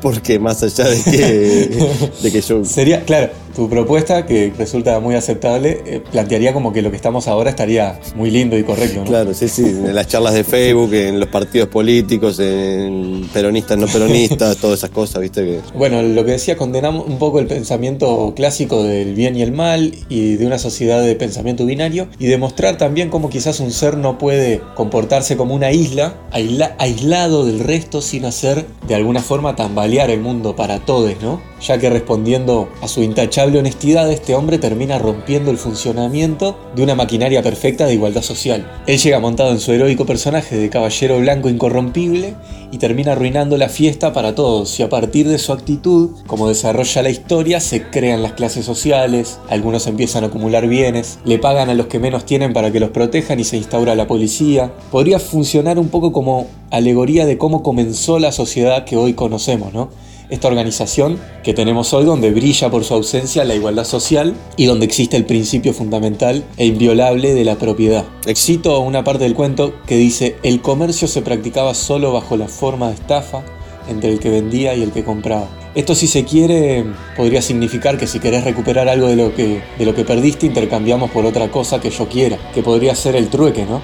[0.02, 1.88] Porque más allá de que,
[2.22, 2.64] de que yo...
[2.64, 7.28] Sería, claro, tu propuesta, que resulta muy aceptable, eh, plantearía como que lo que estamos
[7.28, 9.04] ahora estaría muy lindo y correcto, ¿no?
[9.04, 13.86] Claro, sí, sí, en las charlas de Facebook, en los partidos políticos, en peronistas, no
[13.86, 15.44] peronistas, todas esas cosas, ¿viste?
[15.44, 15.60] Que...
[15.76, 19.94] Bueno, lo que decía, condenamos un poco el pensamiento clásico del bien y el mal
[20.08, 24.18] y de una sociedad de pensamiento binario y demostrar también cómo quizás un ser no
[24.18, 29.91] puede comportarse como una isla, aisla- aislado del resto sin hacer de alguna forma tambalear
[30.00, 31.40] el mundo para todos, ¿no?
[31.66, 36.96] Ya que respondiendo a su intachable honestidad, este hombre termina rompiendo el funcionamiento de una
[36.96, 38.68] maquinaria perfecta de igualdad social.
[38.88, 42.34] Él llega montado en su heroico personaje de caballero blanco incorrompible
[42.72, 47.02] y termina arruinando la fiesta para todos y a partir de su actitud, como desarrolla
[47.02, 51.74] la historia, se crean las clases sociales, algunos empiezan a acumular bienes, le pagan a
[51.74, 54.72] los que menos tienen para que los protejan y se instaura la policía.
[54.90, 59.90] Podría funcionar un poco como alegoría de cómo comenzó la sociedad que hoy conocemos, ¿no?
[60.32, 64.86] Esta organización que tenemos hoy donde brilla por su ausencia la igualdad social y donde
[64.86, 68.06] existe el principio fundamental e inviolable de la propiedad.
[68.34, 72.88] Cito una parte del cuento que dice, el comercio se practicaba solo bajo la forma
[72.88, 73.44] de estafa
[73.90, 75.48] entre el que vendía y el que compraba.
[75.74, 76.82] Esto si se quiere
[77.14, 81.10] podría significar que si querés recuperar algo de lo que, de lo que perdiste intercambiamos
[81.10, 83.82] por otra cosa que yo quiera, que podría ser el trueque, ¿no?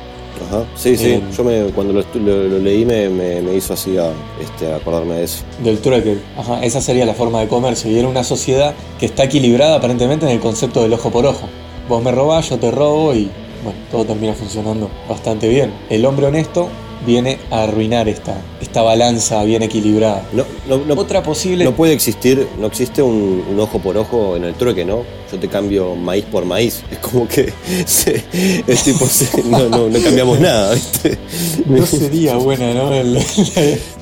[0.48, 0.64] Ajá.
[0.76, 1.30] Sí, sí, Bien.
[1.30, 4.10] yo me, cuando lo, estu- lo- lo leí me, me- me hizo así a,
[4.42, 5.42] este, a acordarme de eso.
[5.62, 6.18] Del trueque.
[6.36, 7.90] Ajá, esa sería la forma de comercio.
[7.90, 11.48] Y era una sociedad que está equilibrada aparentemente en el concepto del ojo por ojo.
[11.88, 13.30] Vos me robás, yo te robo y
[13.64, 15.72] bueno, todo termina funcionando bastante bien.
[15.90, 16.68] El hombre honesto
[17.06, 20.24] viene a arruinar esta, esta balanza bien equilibrada.
[20.32, 21.64] No, no, no, Otra posible...
[21.64, 25.04] no puede existir, no existe un, un ojo por ojo en el trueque, ¿no?
[25.30, 26.82] Yo te cambio maíz por maíz.
[26.90, 27.52] Es como que
[27.86, 28.24] se-
[28.66, 31.18] es tipo, se- no, no, no cambiamos nada, ¿viste?
[31.66, 32.92] No sería buena, ¿no?
[32.92, 33.18] El-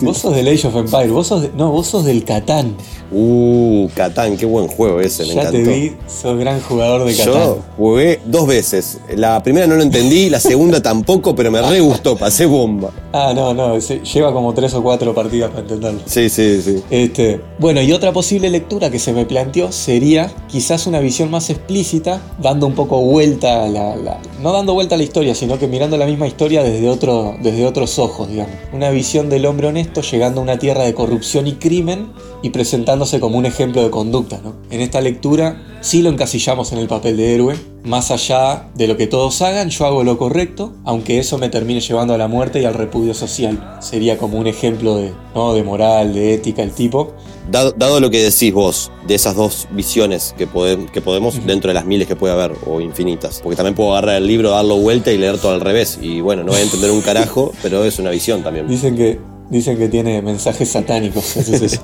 [0.00, 2.74] vos sos del Age of Empire, vos sos de- no, vos sos del Catán.
[3.12, 5.58] Uh, Catán, qué buen juego ese, me Ya encantó.
[5.58, 7.32] te vi, sos gran jugador de Catán.
[7.34, 8.98] Yo jugué dos veces.
[9.16, 12.90] La primera no lo entendí, la segunda tampoco, pero me re gustó, pasé bomba.
[13.12, 16.00] Ah, no, no, lleva como tres o cuatro partidas para entenderlo.
[16.06, 16.82] Sí, sí, sí.
[16.90, 21.50] Este, bueno, y otra posible lectura que se me planteó sería quizás una visión más
[21.50, 25.58] explícita, dando un poco vuelta a la, la- no dando vuelta a la historia, sino
[25.58, 28.54] que mirando la misma historia desde, otro, desde otros ojos, digamos.
[28.72, 33.20] Una visión del hombre honesto llegando a una tierra de corrupción y crimen y presentándose
[33.20, 34.54] como un ejemplo de conducta, ¿no?
[34.70, 38.96] En esta lectura sí lo encasillamos en el papel de héroe, más allá de lo
[38.96, 42.60] que todos hagan, yo hago lo correcto, aunque eso me termine llevando a la muerte
[42.60, 43.78] y al repudio social.
[43.80, 45.54] Sería como un ejemplo de, ¿no?
[45.54, 47.14] de moral, de ética, el tipo.
[47.50, 51.68] Dado, dado lo que decís vos, de esas dos visiones que, pode- que podemos, dentro
[51.68, 54.76] de las miles que puede haber, o infinitas, porque también puedo agarrar el libro, darlo
[54.76, 57.84] vuelta y leer todo al revés, y bueno, no voy a entender un carajo, pero
[57.84, 58.68] es una visión también.
[58.68, 61.36] Dicen que, dicen que tiene mensajes satánicos.
[61.36, 61.80] eso es eso.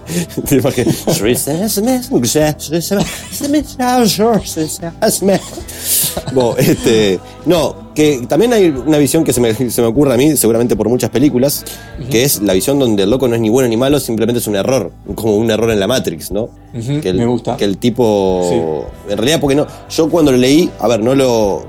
[6.59, 10.37] Este, no, que también hay una visión que se me, se me ocurre a mí,
[10.37, 11.65] seguramente por muchas películas,
[12.11, 14.47] que es la visión donde el loco no es ni bueno ni malo, simplemente es
[14.47, 16.51] un error, como un error en la Matrix, ¿no?
[17.01, 17.57] Que el, me gusta.
[17.57, 21.65] Que el tipo, en realidad, porque no, yo cuando lo leí, a ver, no lo,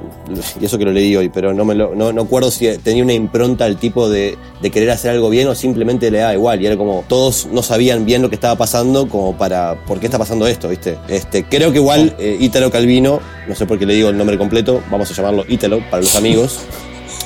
[0.59, 3.03] y eso que lo leí hoy, pero no me lo, no, no acuerdo si tenía
[3.03, 6.61] una impronta al tipo de, de querer hacer algo bien o simplemente le da igual,
[6.61, 10.07] y era como, todos no sabían bien lo que estaba pasando, como para, ¿por qué
[10.07, 10.97] está pasando esto, viste?
[11.07, 14.37] Este, creo que igual eh, Ítalo Calvino, no sé por qué le digo el nombre
[14.37, 16.59] completo, vamos a llamarlo Ítalo para los amigos.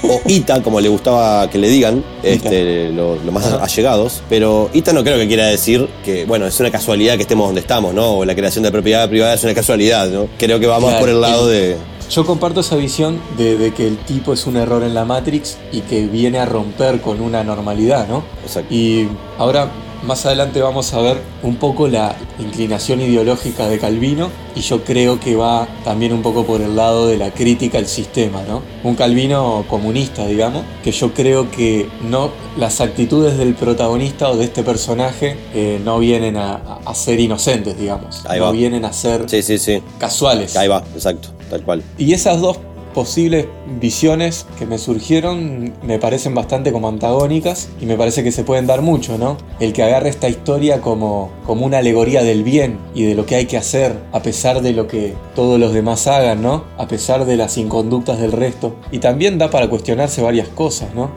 [0.03, 3.63] O Ita, como le gustaba que le digan, este, lo- los más Ajá.
[3.63, 4.21] allegados.
[4.29, 7.61] Pero Ita no creo que quiera decir que, bueno, es una casualidad que estemos donde
[7.61, 8.13] estamos, ¿no?
[8.17, 10.27] O la creación de propiedad privada es una casualidad, ¿no?
[10.37, 11.77] Creo que va más Claro, por el lado y- de.
[12.09, 15.57] Yo comparto esa visión de, de que el tipo es un error en la Matrix
[15.71, 18.23] y que viene a romper con una normalidad, ¿no?
[18.43, 18.73] Exacto.
[18.73, 19.69] Y ahora
[20.03, 25.19] más adelante vamos a ver un poco la inclinación ideológica de Calvino y yo creo
[25.19, 28.61] que va también un poco por el lado de la crítica al sistema, ¿no?
[28.83, 34.45] Un Calvino comunista, digamos, que yo creo que no las actitudes del protagonista o de
[34.45, 38.51] este personaje eh, no vienen a, a ser inocentes, digamos, Ahí no va.
[38.51, 39.81] vienen a ser Sí, sí, sí.
[39.99, 40.57] casuales.
[40.57, 41.83] Ahí va, exacto, tal cual.
[41.97, 42.57] Y esas dos
[42.91, 43.47] posibles
[43.79, 48.67] visiones que me surgieron me parecen bastante como antagónicas y me parece que se pueden
[48.67, 49.37] dar mucho, ¿no?
[49.59, 53.35] El que agarre esta historia como, como una alegoría del bien y de lo que
[53.35, 56.65] hay que hacer a pesar de lo que todos los demás hagan, ¿no?
[56.77, 58.75] A pesar de las inconductas del resto.
[58.91, 61.11] Y también da para cuestionarse varias cosas, ¿no?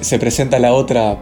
[0.00, 1.18] Se presenta la otra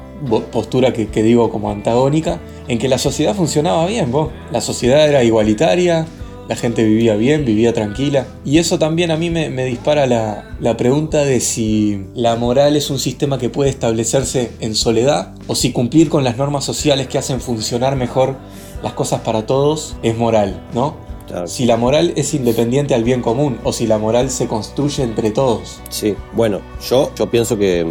[0.52, 4.30] postura que, que digo como antagónica, en que la sociedad funcionaba bien, vos.
[4.50, 6.06] La sociedad era igualitaria,
[6.48, 8.26] la gente vivía bien, vivía tranquila.
[8.44, 12.76] Y eso también a mí me, me dispara la, la pregunta de si la moral
[12.76, 17.08] es un sistema que puede establecerse en soledad o si cumplir con las normas sociales
[17.08, 18.36] que hacen funcionar mejor
[18.82, 20.96] las cosas para todos es moral, ¿no?
[21.26, 21.46] Claro.
[21.46, 25.30] Si la moral es independiente al bien común o si la moral se construye entre
[25.30, 25.80] todos.
[25.88, 27.86] Sí, bueno, yo, yo pienso que,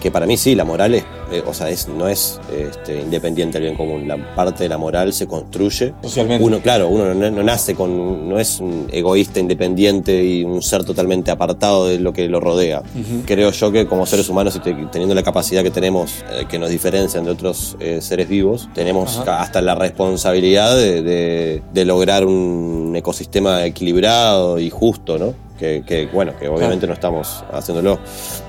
[0.00, 3.58] que para mí sí, la moral es, eh, o sea, es, no es este, independiente
[3.58, 4.06] del bien común.
[4.08, 5.92] La parte de la moral se construye.
[6.02, 6.44] Socialmente.
[6.44, 10.84] Uno, claro, uno no, no nace con, no es un egoísta independiente y un ser
[10.84, 12.82] totalmente apartado de lo que lo rodea.
[13.26, 16.58] Creo yo que como seres humanos y te- teniendo la capacidad que tenemos, eh, que
[16.58, 19.42] nos diferencian de otros eh, seres vivos, tenemos Ajá.
[19.42, 25.34] hasta la responsabilidad de, de- de lograr un ecosistema equilibrado y justo, ¿no?
[25.58, 27.98] Que, que, bueno, que obviamente no estamos haciéndolo.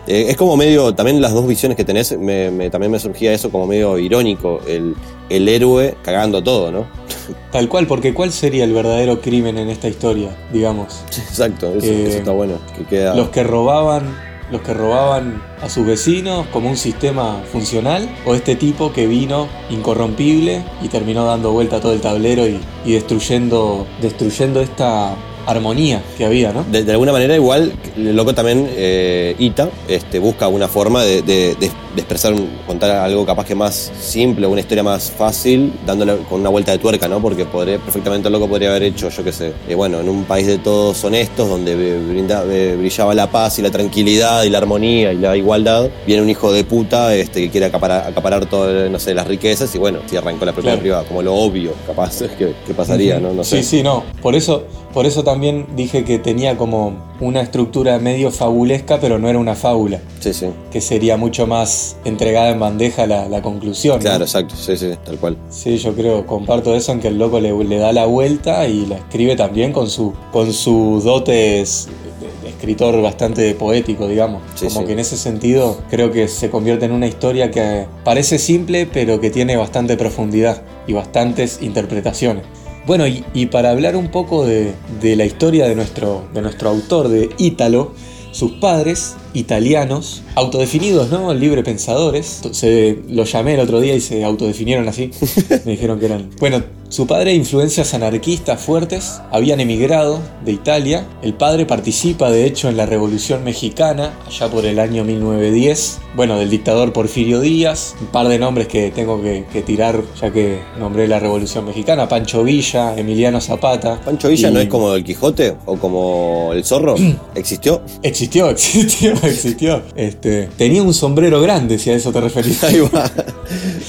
[0.08, 3.32] Eh, es como medio, también las dos visiones que tenés, me- me- también me surgía
[3.34, 4.96] eso como medio irónico, el,
[5.30, 6.88] el héroe cagando todo, ¿no?
[7.52, 11.04] Tal cual, porque ¿cuál sería el verdadero crimen en esta historia, digamos?
[11.08, 12.56] Exacto, eso, Eh, eso está bueno.
[12.78, 13.14] Que queda...
[13.16, 18.58] los que robaban los que robaban a sus vecinos como un sistema funcional o este
[18.58, 23.88] tipo que vino incorrompible y terminó dando vuelta a todo el tablero y, y destruyendo
[24.02, 26.64] destruyendo esta armonía que había, ¿no?
[26.72, 31.22] De, de alguna manera igual, el loco también, eh, Ita, este, busca una forma de,
[31.22, 32.34] de- de- expresar,
[32.66, 36.78] contar algo capaz que más simple, una historia más fácil, dándole con una vuelta de
[36.78, 37.22] tuerca, ¿no?
[37.22, 40.24] Porque podría, perfectamente el loco podría haber hecho, yo qué sé, eh, bueno, en un
[40.24, 45.12] país de todos honestos, donde brinda- brillaba la paz y la tranquilidad y la armonía
[45.12, 49.00] y la igualdad, viene un hijo de puta este, que quiere acaparar, acaparar todas, no
[49.00, 50.82] sé, las riquezas y bueno, si arrancó la propiedad Claro.
[50.82, 53.34] privada, como lo obvio, capaz, que, que pasaría, ¿no?
[53.34, 53.58] No sé.
[53.64, 54.04] Sí, sí, no.
[54.22, 59.30] Por eso, por eso también dije que tenía como una estructura medio fabulesca, pero no
[59.30, 60.48] era una fábula, Sí, sí.
[60.72, 63.98] que sería mucho más entregada en bandeja la, la conclusión.
[63.98, 64.02] ¿no?
[64.02, 65.38] Claro, exacto, sí, sí, tal cual.
[65.50, 68.86] Sí, yo creo, comparto eso en que el loco le, le da la vuelta y
[68.86, 71.88] la escribe también con su con sus dotes
[72.22, 74.42] de, de escritor bastante poético, digamos.
[74.56, 74.86] Sí, Como sí.
[74.88, 79.20] que en ese sentido creo que se convierte en una historia que parece simple, pero
[79.20, 82.44] que tiene bastante profundidad y bastantes interpretaciones.
[82.86, 86.70] Bueno, y, y para hablar un poco de, de la historia de nuestro, de nuestro
[86.70, 87.94] autor, de Ítalo,
[88.32, 91.34] sus padres, italianos, autodefinidos, ¿no?
[91.34, 92.42] Libre pensadores.
[92.52, 95.12] Se, lo llamé el otro día y se autodefinieron así.
[95.66, 96.30] Me dijeron que eran.
[96.40, 101.06] Bueno, su padre, influencias anarquistas fuertes, habían emigrado de Italia.
[101.22, 106.00] El padre participa, de hecho, en la Revolución Mexicana, allá por el año 1910.
[106.18, 107.96] Bueno, del dictador Porfirio Díaz.
[108.02, 112.10] Un par de nombres que tengo que, que tirar, ya que nombré la Revolución Mexicana.
[112.10, 114.02] Pancho Villa, Emiliano Zapata.
[114.04, 116.96] ¿Pancho Villa Y- no es como el Quijote o como el zorro?
[117.36, 117.82] ¿Existió?
[118.04, 119.82] Existió, existió, existió.
[119.96, 122.62] Este, tenía un sombrero grande, si a eso te referís.
[122.66, 123.10] Ahí va.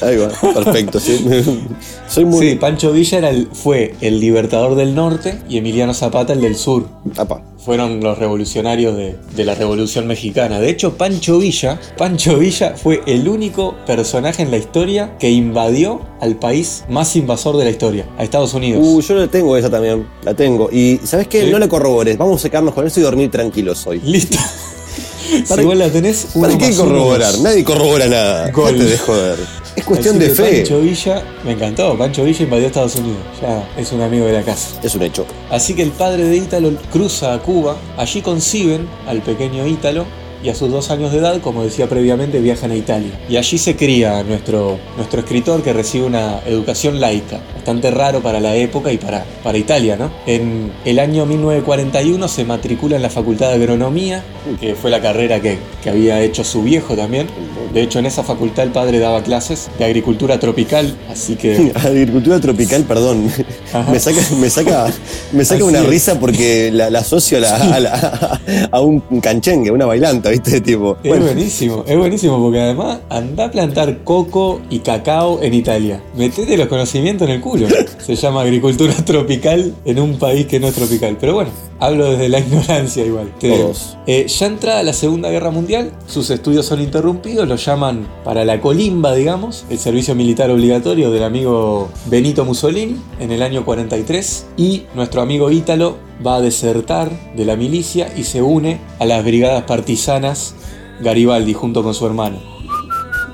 [0.03, 0.29] Ahí va.
[0.55, 1.01] Perfecto.
[1.01, 1.19] sí.
[2.09, 2.51] Soy muy.
[2.51, 6.57] Sí, Pancho Villa era el- fue el libertador del norte y Emiliano Zapata el del
[6.57, 6.87] sur.
[7.16, 7.42] Apa.
[7.64, 10.59] Fueron los revolucionarios de, de la Revolución Mexicana.
[10.59, 16.00] De hecho, Pancho Villa, Pancho Villa fue el único personaje en la historia que invadió
[16.20, 18.83] al país más invasor de la historia, a Estados Unidos.
[18.85, 20.09] Uh, yo la tengo esa también.
[20.24, 20.70] La tengo.
[20.72, 21.44] Y ¿sabes qué?
[21.44, 21.50] Sí.
[21.52, 22.18] No la corrobores.
[22.18, 24.00] Vamos a secarnos con eso y dormir tranquilos hoy.
[24.05, 24.38] Listo.
[25.48, 27.33] ¿Para si vos la tenés, ¿Para qué corroborar?
[27.38, 28.50] Nadie corrobora nada.
[28.50, 28.78] Gol.
[28.78, 29.62] De joder.
[29.83, 30.59] Es cuestión de fe.
[30.59, 31.99] Pancho Villa, me encantó.
[31.99, 33.18] Pancho Villa invadió Estados Unidos.
[33.40, 34.79] Ya es un amigo de la casa.
[34.81, 35.27] Es un hecho.
[35.50, 40.06] Así que el padre de Ítalo cruza a Cuba, allí conciben al pequeño Ítalo
[40.43, 43.11] y a sus dos años de edad, como decía previamente, viajan a Italia.
[43.29, 48.40] Y allí se cría nuestro, nuestro escritor que recibe una educación laica, bastante raro para
[48.40, 50.11] la época y para, para Italia, ¿no?
[50.27, 54.23] En el año 1941 se matricula en la Facultad de Agronomía,
[54.61, 57.27] que fue la carrera que, que había hecho su viejo también.
[57.73, 61.73] De hecho, en esa facultad el padre daba clases de agricultura tropical, así que...
[61.75, 63.31] Agricultura tropical, perdón.
[63.73, 63.90] Ajá.
[63.90, 64.87] Me saca, me saca,
[65.33, 65.87] me saca Así una es.
[65.87, 68.40] risa porque la, la asocio a, la- a la-
[68.71, 70.60] a un canchengue, a una bailanta, ¿viste?
[70.72, 76.02] Tipo, Es buenísimo, es buenísimo porque además anda a plantar coco y cacao en Italia.
[76.16, 77.66] Metete los conocimientos en el culo.
[77.98, 81.16] Se llama agricultura tropical en un país que no es tropical.
[81.20, 83.33] Pero bueno, hablo desde la ignorancia igual.
[83.40, 83.96] Todos.
[84.06, 88.60] Eh, ya entrada la Segunda Guerra Mundial, sus estudios son interrumpidos, lo llaman para la
[88.60, 94.85] colimba, digamos, el servicio militar obligatorio del amigo Benito Mussolini en el año 43 y
[94.94, 99.65] nuestro amigo Ítalo va a desertar de la milicia y se une a las brigadas
[99.65, 100.54] partisanas
[101.00, 102.38] Garibaldi junto con su hermano.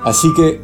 [0.04, 0.60] Así que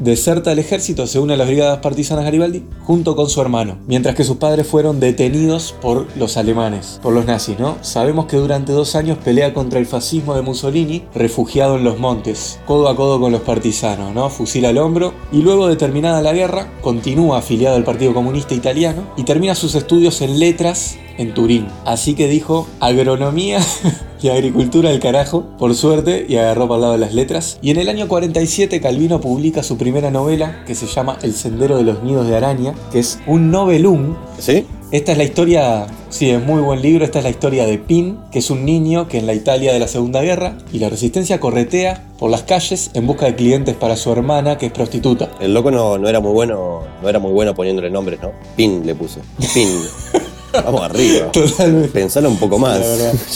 [0.00, 4.14] deserta el ejército, se une a las brigadas partisanas Garibaldi junto con su hermano, mientras
[4.14, 7.76] que sus padres fueron detenidos por los alemanes, por los nazis, ¿no?
[7.82, 12.58] Sabemos que durante dos años pelea contra el fascismo de Mussolini, refugiado en los montes,
[12.66, 14.30] codo a codo con los partisanos, ¿no?
[14.30, 19.02] Fusil al hombro, y luego de terminada la guerra, continúa afiliado al Partido Comunista Italiano
[19.16, 21.66] y termina sus estudios en letras en Turín.
[21.84, 23.60] Así que dijo agronomía
[24.22, 27.58] y agricultura del carajo, por suerte, y agarró para el lado de las letras.
[27.62, 31.76] Y en el año 47 Calvino publica su primera novela que se llama El sendero
[31.76, 34.16] de los nidos de araña, que es un novelum.
[34.38, 34.66] ¿sí?
[34.90, 38.18] Esta es la historia, sí, es muy buen libro, esta es la historia de Pin,
[38.32, 41.38] que es un niño que en la Italia de la Segunda Guerra y la resistencia
[41.38, 45.30] corretea por las calles en busca de clientes para su hermana que es prostituta.
[45.40, 48.32] El loco no, no era muy bueno, no era muy bueno poniéndole nombres, ¿no?
[48.56, 49.20] Pin le puso.
[49.54, 49.68] Pin.
[50.52, 51.30] Vamos arriba.
[51.32, 51.88] Totalmente.
[51.88, 52.80] Pensalo un poco más.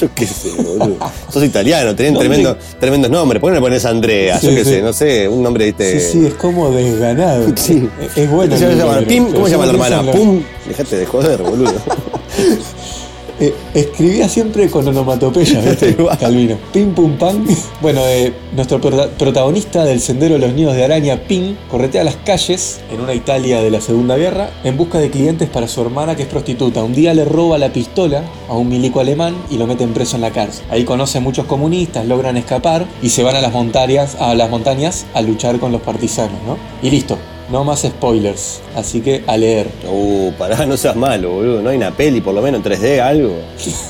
[0.01, 0.97] Yo qué sé, boludo.
[1.33, 2.19] Sos italiano, tenés
[2.81, 3.41] tremendos nombres.
[3.41, 4.39] ¿Por qué no le pones Andrea?
[4.41, 4.71] Sí, Yo qué sí.
[4.71, 6.01] sé, no sé, un nombre, viste.
[6.01, 7.47] Sí, sí, es como desganado.
[7.57, 7.89] Sí.
[8.01, 8.55] Es- Es bueno.
[8.57, 8.93] ¿Cómo se llama?
[8.99, 10.13] libro, Pim, pero- ¿Cómo se llama la hermana?
[10.13, 10.43] Pum.
[10.67, 11.73] Dejate de joder, boludo.
[13.41, 15.97] Eh, escribía siempre con onomatopeya, ¿viste?
[16.21, 16.57] Calvino.
[16.73, 17.45] Pim pum pam.
[17.83, 22.17] Bueno, eh, nuestro prota- protagonista del Sendero de los Nidos de Araña, Pim, corretea las
[22.17, 26.15] calles en una Italia de la Segunda Guerra en busca de clientes para su hermana
[26.17, 26.83] que es prostituta.
[26.85, 30.23] Un día le roba la pistola a un milico alemán y lo meten preso en
[30.23, 30.65] la cárcel.
[30.71, 34.49] Ahí conoce a muchos comunistas, logran escapar y se van a las montañas, a las
[34.49, 36.57] montañas a luchar con los partisanos, ¿no?
[36.83, 37.19] Y listo.
[37.51, 39.69] No más spoilers, así que a leer.
[39.87, 41.61] Uh, pará, no seas malo, boludo.
[41.63, 43.35] No hay una peli, por lo menos en 3D, algo.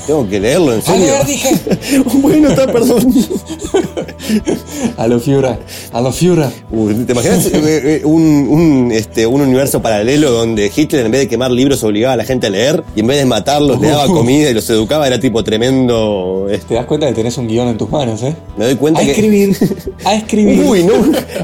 [0.05, 1.05] Tengo que leerlo, en A serio.
[1.05, 1.49] leer, dije.
[2.21, 3.13] bueno, está, perdón.
[4.97, 5.59] A lo Fiura,
[5.93, 6.51] a lo Fiura.
[6.71, 11.21] Uh, ¿Te imaginas eh, eh, un, un, este, un universo paralelo donde Hitler en vez
[11.21, 13.89] de quemar libros obligaba a la gente a leer y en vez de matarlos le
[13.89, 15.07] daba comida y los educaba?
[15.07, 16.47] Era tipo tremendo...
[16.49, 18.35] este, Te das cuenta que tenés un guion en tus manos, ¿eh?
[18.57, 19.11] me doy cuenta A que...
[19.11, 19.55] escribir,
[20.03, 20.63] a escribir.
[20.63, 20.93] Uy, no,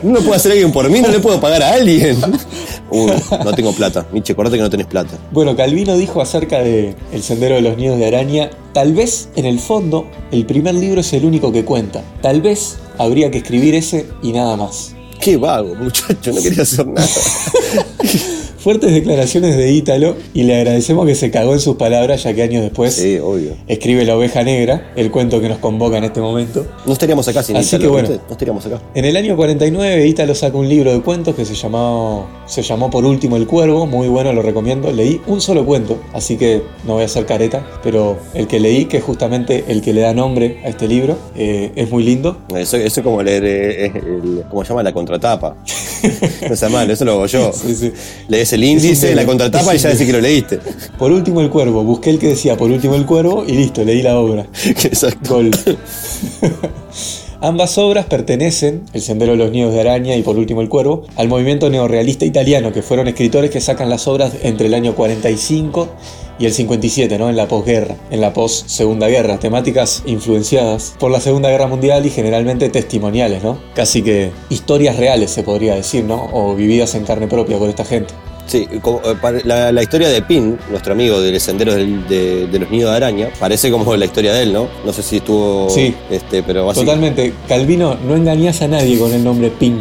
[0.04, 2.01] no lo puede hacer alguien por mí, no le puedo pagar a alguien.
[2.92, 3.12] Uy,
[3.44, 4.06] no tengo plata.
[4.12, 5.18] Miche, acordate que no tenés plata.
[5.32, 9.46] Bueno, Calvino dijo acerca de El sendero de los nidos de araña, tal vez en
[9.46, 12.04] el fondo el primer libro es el único que cuenta.
[12.22, 14.96] Tal vez habría que escribir ese y nada más.
[15.20, 17.08] Qué vago, muchacho, no quería hacer nada.
[18.62, 22.44] Fuertes declaraciones de Ítalo y le agradecemos que se cagó en sus palabras ya que
[22.44, 23.54] años después Sí, obvio.
[23.68, 26.68] escribe La oveja negra, el cuento que nos convoca en este momento.
[26.86, 28.10] No estaríamos acá sin Así Ítalo, que bueno.
[28.10, 28.80] No estaríamos acá.
[28.94, 32.92] En el año 49 Ítalo saca un libro de cuentos que se llamó, se llamó
[32.92, 34.92] Por último el cuervo, muy bueno, lo recomiendo.
[34.92, 38.86] Leí un solo cuento, así que no voy a hacer careta, pero el que leí,
[38.86, 42.38] que es justamente el que le da nombre a este libro, eh, es muy lindo.
[42.56, 44.84] Eso, eso es como leer, eh, el- ¿cómo se llama?
[44.84, 45.56] La contratapa.
[46.50, 47.52] No sea malo, eso lo hago yo.
[47.54, 47.92] Sí, sí.
[48.28, 50.60] Lees el índice, la contratapa y ya decís que lo leíste.
[50.98, 54.02] Por último el cuervo, busqué el que decía Por último el cuervo y listo, leí
[54.02, 54.48] la obra.
[54.66, 55.36] Exacto.
[55.36, 55.52] Gol.
[57.44, 61.08] Ambas obras pertenecen, El Sendero de los Nidos de Araña y por último El Cuervo,
[61.16, 65.90] al movimiento neorrealista italiano, que fueron escritores que sacan las obras entre el año 45
[66.38, 67.32] y el 57, ¿no?
[67.32, 72.12] En la posguerra, en la post-segunda guerra, temáticas influenciadas por la Segunda Guerra Mundial y
[72.12, 73.60] generalmente testimoniales, ¿no?
[73.74, 76.30] Casi que historias reales se podría decir, ¿no?
[76.34, 78.14] O vividas en carne propia por esta gente.
[78.48, 82.60] Sí, como, eh, la, la historia de Pin, nuestro amigo del sendero del- de, de
[82.60, 84.68] los nidos de araña, parece como la historia de él, ¿no?
[84.86, 85.70] No sé si estuvo.
[85.70, 85.96] Sí.
[86.10, 86.82] Este, pero así.
[86.82, 87.34] Totalmente.
[87.48, 89.80] Calvino, no engañas a nadie con el nombre Pin.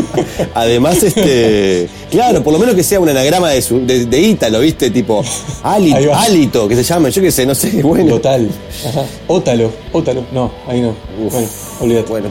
[0.54, 1.88] Además, este.
[2.10, 4.90] Claro, por lo menos que sea un anagrama de, su, de, de Ítalo, ¿viste?
[4.90, 5.22] Tipo,
[5.62, 6.12] Alito.
[6.14, 8.14] Alito, que se llame, yo qué sé, no sé, bueno.
[8.16, 8.48] Total.
[8.88, 9.04] Ajá.
[9.28, 10.24] Ótalo, ótalo.
[10.32, 10.88] No, ahí no.
[11.24, 11.32] Uf.
[11.32, 11.48] Bueno,
[11.80, 12.08] olvídate.
[12.10, 12.28] Bueno,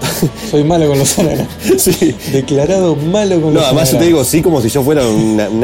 [0.51, 1.47] Soy malo con los anagramas.
[1.78, 2.13] sí.
[2.34, 4.05] Declarado malo con No, los además yo te anagramas.
[4.07, 5.63] digo, sí, como si yo fuera una- un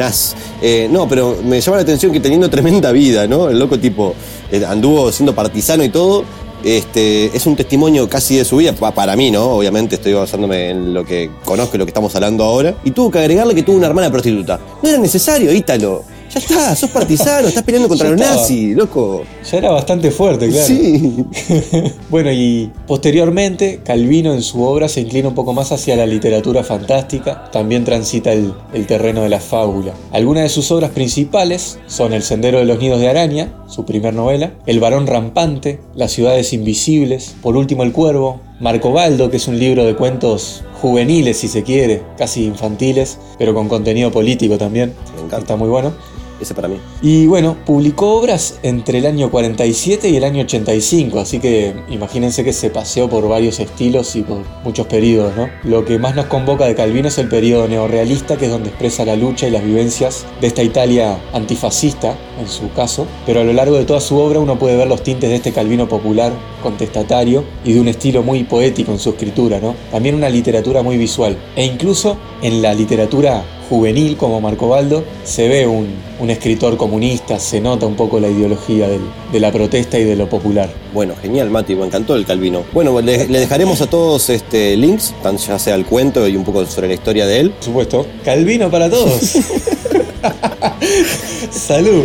[0.62, 3.48] Eh, no, pero me llama la atención que teniendo tremenda vida, ¿no?
[3.48, 4.14] El loco tipo
[4.50, 6.24] eh, anduvo siendo partisano y todo.
[6.64, 9.44] Este, es un testimonio casi de su vida, pa- para mí, ¿no?
[9.50, 12.74] Obviamente estoy basándome en lo que conozco y lo que estamos hablando ahora.
[12.82, 14.58] Y tuvo que agregarle que tuvo una hermana prostituta.
[14.82, 16.02] No era necesario, Ítalo.
[16.30, 19.22] Ya está, sos partisano, estás peleando contra los nazis, loco.
[19.50, 20.66] Ya era bastante fuerte, claro.
[20.66, 21.24] Sí.
[22.10, 26.64] bueno, y posteriormente, Calvino en su obra se inclina un poco más hacia la literatura
[26.64, 29.92] fantástica, también transita el, el terreno de la fábula.
[30.12, 34.14] Algunas de sus obras principales son El Sendero de los Nidos de Araña, su primer
[34.14, 39.48] novela, El varón rampante, Las ciudades invisibles, por último El cuervo, Marco Baldo, que es
[39.48, 44.94] un libro de cuentos juveniles si se quiere, casi infantiles, pero con contenido político también.
[45.14, 45.38] Me encanta.
[45.38, 45.92] Está muy bueno.
[46.40, 46.78] Ese para mí.
[47.00, 52.44] Y bueno, publicó obras entre el año 47 y el año 85, así que imagínense
[52.44, 55.48] que se paseó por varios estilos y por muchos periodos, ¿no?
[55.64, 59.04] Lo que más nos convoca de Calvino es el periodo neorrealista, que es donde expresa
[59.04, 63.52] la lucha y las vivencias de esta Italia antifascista, en su caso, pero a lo
[63.52, 66.32] largo de toda su obra uno puede ver los tintes de este Calvino popular,
[66.70, 69.74] contestatario y de un estilo muy poético en su escritura, ¿no?
[69.92, 75.48] También una literatura muy visual, e incluso en la literatura juvenil como Marco Baldo, se
[75.48, 75.86] ve un,
[76.20, 79.00] un escritor comunista, se nota un poco la ideología del-
[79.32, 80.68] de la protesta y de lo popular.
[80.94, 82.62] Bueno, genial, Mati, me encantó el Calvino.
[82.72, 86.44] Bueno, le, le dejaremos a todos este, links, tan ya sea el cuento y un
[86.44, 87.50] poco sobre la historia de él.
[87.50, 89.20] Por supuesto, Calvino para todos.
[91.50, 92.04] Salud.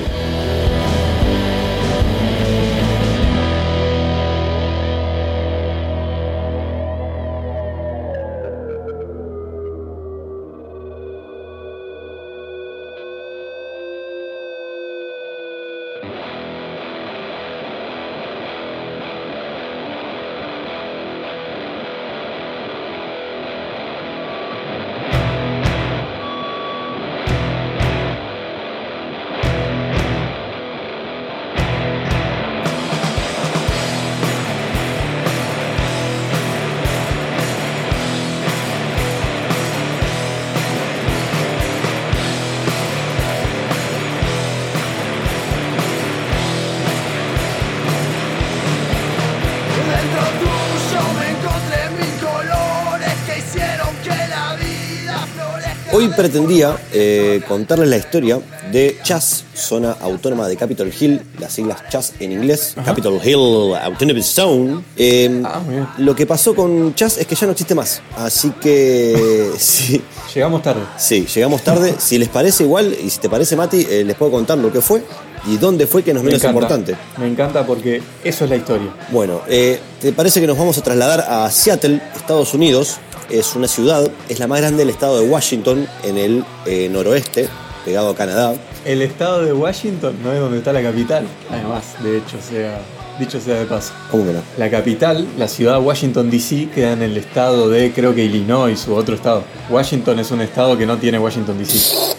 [55.93, 58.39] Hoy pretendía eh, contarles la historia
[58.71, 64.25] de Chas, zona autónoma de Capitol Hill, las siglas Chas en inglés, Capitol Hill Autonomous
[64.27, 64.83] Zone.
[64.95, 65.87] Eh, Ah, muy bien.
[65.97, 70.01] lo que pasó con Chas es que ya no existe más, así que sí,
[70.33, 70.81] Llegamos tarde.
[70.97, 71.93] sí, llegamos tarde.
[71.99, 74.79] Si les parece igual y si te parece Mati, eh, les puedo contar lo que
[74.81, 75.03] fue
[75.45, 76.95] y dónde fue que no es Me menos importante.
[77.17, 78.93] Me encanta porque eso es la historia.
[79.09, 82.97] Bueno, eh, ¿te parece que nos vamos a trasladar a Seattle, Estados Unidos?
[83.31, 87.47] Es una ciudad, es la más grande del estado de Washington, en el eh, noroeste,
[87.85, 88.55] pegado a Canadá.
[88.83, 91.25] El estado de Washington no es donde está la capital.
[91.49, 92.81] Además, de hecho, sea,
[93.19, 93.93] dicho sea de paso.
[94.09, 94.41] ¿Cómo que no?
[94.57, 98.85] La capital, la ciudad de Washington DC, queda en el estado de, creo que Illinois
[98.89, 99.45] u otro estado.
[99.69, 102.17] Washington es un estado que no tiene Washington DC.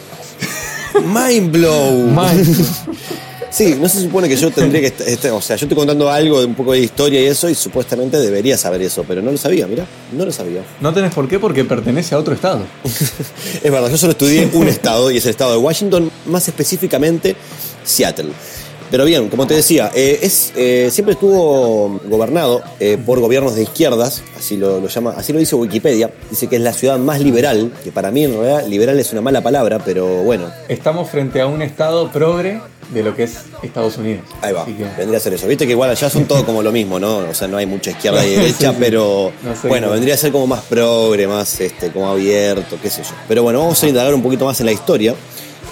[1.04, 2.06] Mind blow.
[2.08, 2.42] Mal.
[3.52, 4.86] Sí, no se supone que yo tendría que.
[4.86, 7.50] est- este- o sea, yo estoy contando algo de un poco de historia y eso,
[7.50, 10.62] y supuestamente debería saber eso, pero no lo sabía, mira, no lo sabía.
[10.80, 12.64] No tenés por qué porque pertenece a otro estado.
[13.62, 17.36] Es verdad, yo solo estudié un estado y es el estado de Washington, más específicamente
[17.84, 18.30] Seattle.
[18.92, 23.62] Pero bien, como te decía, eh, es, eh, siempre estuvo gobernado eh, por gobiernos de
[23.62, 26.10] izquierdas, así lo, lo llama, así lo dice Wikipedia.
[26.28, 29.22] Dice que es la ciudad más liberal, que para mí en realidad liberal es una
[29.22, 32.60] mala palabra, pero bueno, Estamos frente a un estado progre
[32.92, 34.24] de lo que es Estados Unidos.
[34.42, 35.46] ahí va, que- vendría a ser eso.
[35.48, 37.16] Viste que igual allá son todo como lo mismo, ¿no?
[37.30, 38.76] O sea, no hay mucha izquierda y derecha, sí.
[38.78, 42.90] pero No sé bueno, vendría a ser como más progre, más este, como abierto, qué
[42.90, 43.10] sé yo.
[43.26, 45.14] Pero bueno, vamos a indagar un poquito más en la historia.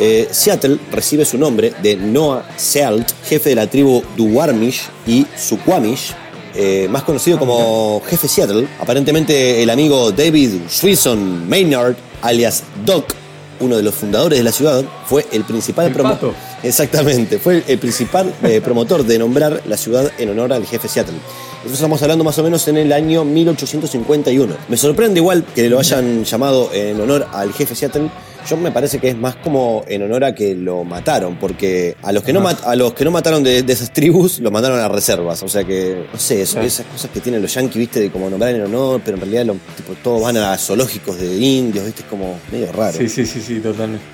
[0.03, 6.15] Eh, Seattle recibe su nombre de Noah Sealt, jefe de la tribu Duwamish y Suquamish,
[6.55, 8.67] eh, más conocido como jefe Seattle.
[8.81, 13.13] Aparentemente el amigo David Swinson Maynard, alias Doc,
[13.61, 16.33] uno de los fundadores de la ciudad, fue el principal El promo- pato.
[16.63, 21.15] Exactamente, fue el principal eh, promotor de nombrar la ciudad en honor al jefe Seattle.
[21.57, 24.57] Nosotros estamos hablando más o menos en el año 1851.
[24.69, 28.11] Me sorprende igual que lo hayan llamado en honor al jefe Seattle.
[28.49, 32.11] Yo me parece que es más como en honor a que lo mataron, porque a
[32.13, 34.79] los que no, mat- a los que no mataron de, de esas tribus los mandaron
[34.81, 35.43] a reservas.
[35.43, 38.29] O sea que, no sé, eso- esas cosas que tienen los yanquis, viste, de como
[38.31, 42.03] nombrar en honor, pero en realidad lo- tipo, todos van a zoológicos de indios, viste,
[42.03, 42.97] es como medio raro.
[42.97, 44.05] Sí, sí, sí, sí, totalmente.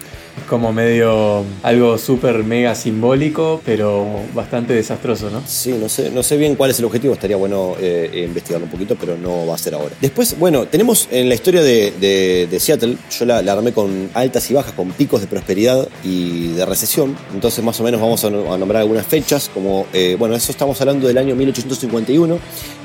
[0.49, 5.43] Como medio algo súper mega simbólico, pero bastante desastroso, ¿no?
[5.45, 8.71] Sí, no sé, no sé bien cuál es el objetivo, estaría bueno eh, investigarlo un
[8.71, 9.95] poquito, pero no va a ser ahora.
[10.01, 11.91] Después, bueno, tenemos en la historia de,
[12.49, 16.65] de- Seattle, yo la, armé con altas y bajas, con picos de prosperidad y de
[16.65, 20.81] recesión, entonces más o menos vamos a nombrar algunas fechas, como, eh, bueno, eso estamos
[20.81, 22.39] hablando del año 1851,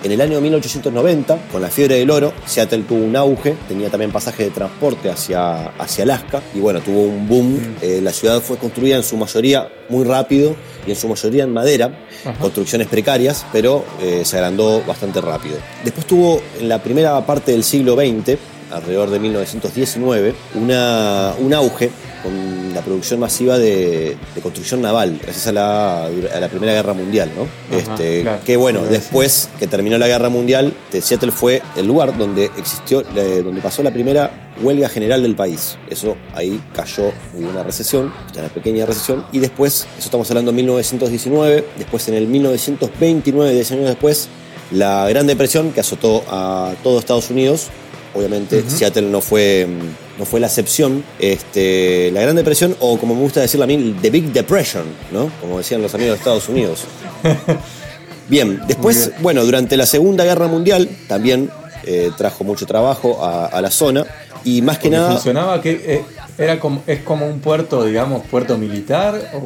[0.04, 4.12] en el año 1890, con la fiebre del oro, Seattle tuvo un auge, tenía también
[4.12, 7.41] pasaje de transporte hacia, hacia Alaska, y bueno, tuvo un boom,
[7.82, 11.54] Eh, la ciudad fue construida en su mayoría muy rápido y en su mayoría en
[11.54, 11.92] madera,
[12.26, 12.38] Ajá.
[12.39, 15.56] construcciones precarias, pero eh, se agrandó bastante rápido.
[15.84, 18.38] Después tuvo en la primera parte del siglo XX,
[18.72, 21.90] alrededor de 1919, una, un auge
[22.24, 26.94] con la producción masiva de, de construcción naval, gracias a la, a la Primera Guerra
[26.94, 27.44] Mundial, ¿no?
[27.44, 28.44] Ajá, este, claro.
[28.46, 33.02] que bueno, después que terminó la Guerra Mundial, de Seattle fue el lugar donde existió,
[33.02, 35.78] donde pasó la primera huelga general del país.
[35.90, 40.58] Eso ahí cayó, hubo una recesión, una pequeña recesión, y después, eso estamos hablando en
[40.58, 44.30] 1919, después en el 1929, 10 años después,
[44.72, 47.70] la Gran Depresión que azotó a todo Estados Unidos.
[48.14, 51.03] Obviamente Seattle no fue, mm, no fue la excepción.
[51.20, 55.32] Este, la Gran Depresión, o como me gusta decirlo a mí, The Big Depression, ¿no?
[55.39, 56.82] Como decían los amigos de Estados Unidos.
[58.28, 61.49] Bien, después, bueno, durante la Segunda Guerra Mundial también
[61.84, 64.05] eh, trajo mucho trabajo a, a la zona
[64.43, 65.12] y más que Porque nada...
[65.14, 66.05] funcionaba que eh,
[66.38, 69.42] era como, es como un puerto, digamos, puerto militar o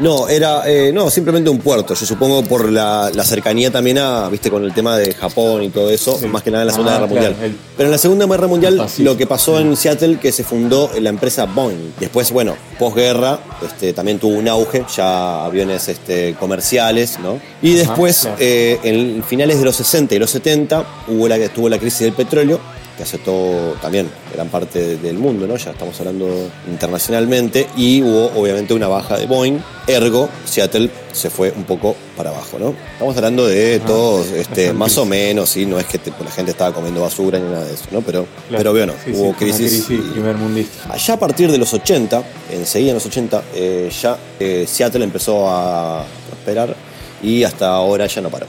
[0.00, 1.94] No, era, eh, no, simplemente un puerto.
[1.94, 5.70] Yo supongo por la, la cercanía también a, viste, con el tema de Japón y
[5.70, 6.26] todo eso, Sí.
[6.26, 7.50] más que nada en la Segunda Ah, Guerra claro, Mundial.
[7.50, 10.90] el- Pero en la Segunda Guerra Mundial, lo que pasó en Seattle, que se fundó
[11.00, 11.94] la empresa Boeing.
[11.98, 17.40] Después, bueno, posguerra, este, también tuvo un auge, ya aviones este, comerciales, ¿no?
[17.60, 18.36] Y Ajá, después, claro.
[18.38, 22.12] eh, en finales de los 60 y los 70, hubo la, tuvo la crisis del
[22.12, 22.60] petróleo
[22.98, 25.56] que azotó también gran parte de- del mundo, ¿no?
[25.56, 26.26] Ya estamos hablando
[26.68, 32.30] internacionalmente, y hubo obviamente una baja de Boeing, ergo Seattle se fue un poco para
[32.30, 32.74] abajo, ¿no?
[32.92, 35.10] Estamos hablando de Ah, todos, este, más o crisis.
[35.28, 35.64] menos, ¿sí?
[35.64, 38.00] No es que te- la gente estaba comiendo basura ni nada de eso, ¿no?
[38.02, 38.58] Pero, Claro.
[38.58, 39.84] pero bueno, Sí, sí, hubo una crisis.
[40.12, 40.92] primer mundista.
[40.92, 42.22] Allá a partir de los 80,
[42.52, 46.74] enseguida en los 80, eh, ya eh, Seattle empezó a prosperar
[47.22, 48.46] y hasta ahora ya no paró.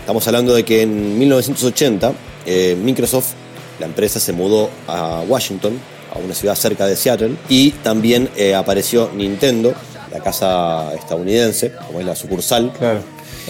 [0.00, 2.12] Estamos hablando de que en 1980
[2.46, 3.32] eh, Microsoft,
[3.78, 5.78] la empresa, se mudó a Washington,
[6.14, 9.74] a una ciudad cerca de Seattle, y también eh, apareció Nintendo,
[10.12, 12.72] la casa estadounidense, como es la sucursal,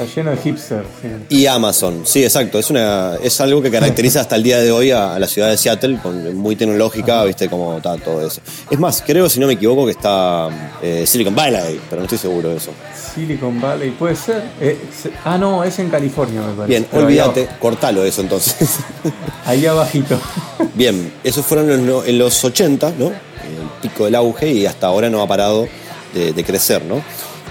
[0.03, 0.87] está lleno de hipsters.
[1.03, 1.09] sí.
[1.37, 2.59] y Amazon, sí, exacto.
[2.59, 5.49] Es una es algo que caracteriza hasta el día de hoy a, a la ciudad
[5.51, 8.41] de Seattle, con- muy tecnológica, viste cómo está todo eso.
[8.71, 10.49] Es más, creo, si no me equivoco, que está
[10.83, 12.71] eh, Silicon Valley, pero no estoy seguro de eso.
[13.15, 14.43] Silicon Valley, puede ser.
[14.61, 16.67] Eh, se- ah, no, es en California, me parece.
[16.69, 18.77] Bien, Pero olvídate, cortalo eso entonces.
[19.47, 20.19] Ahí abajito.
[20.75, 23.07] Bien, esos fueron en los, en los 80, ¿no?
[23.07, 23.13] El
[23.83, 25.67] pico del auge y hasta ahora no ha parado
[26.15, 27.03] de, de crecer, ¿no?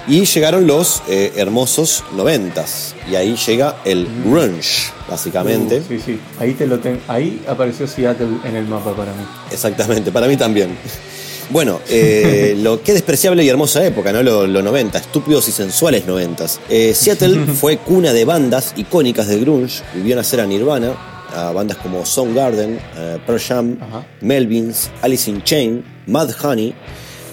[0.08, 2.64] Y llegaron los eh, hermosos 90
[3.12, 5.80] y ahí llega el grunge, básicamente.
[5.80, 6.20] Uh, sí, sí.
[6.40, 9.24] Ahí te lo ten- Ahí apareció Seattle en el mapa para mí.
[9.52, 10.70] Exactamente, para mí también.
[11.50, 14.22] Bueno, eh, lo qué despreciable y hermosa época, ¿no?
[14.22, 16.46] Los lo 90, estúpidos y sensuales 90.
[16.68, 20.92] Eh, Seattle fue cuna de bandas icónicas de grunge, vivió nacer a Nirvana,
[21.34, 24.06] a bandas como Soundgarden, eh, Pearl Jam, Ajá.
[24.20, 26.76] Melvins, Alice in Chain, Mad Honey.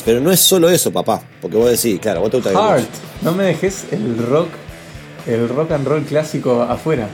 [0.05, 2.52] Pero no es solo eso, papá, porque vos decís, claro, vos te gusta.
[2.52, 2.88] Heart.
[3.22, 4.48] No me dejes el rock,
[5.26, 7.09] el rock and roll clásico afuera.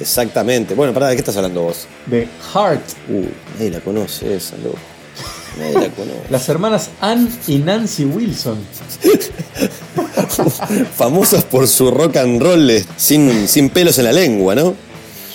[0.00, 0.74] Exactamente.
[0.74, 1.86] Bueno, pará, ¿de qué estás hablando vos?
[2.06, 2.82] De Heart.
[3.08, 3.24] Uh,
[3.58, 4.78] nadie la conoce esa, loco.
[5.58, 6.20] Nadie la conoce.
[6.30, 8.58] Las hermanas Ann y Nancy Wilson.
[10.96, 14.74] Famosas por su rock and roll eh, sin, sin pelos en la lengua, ¿no?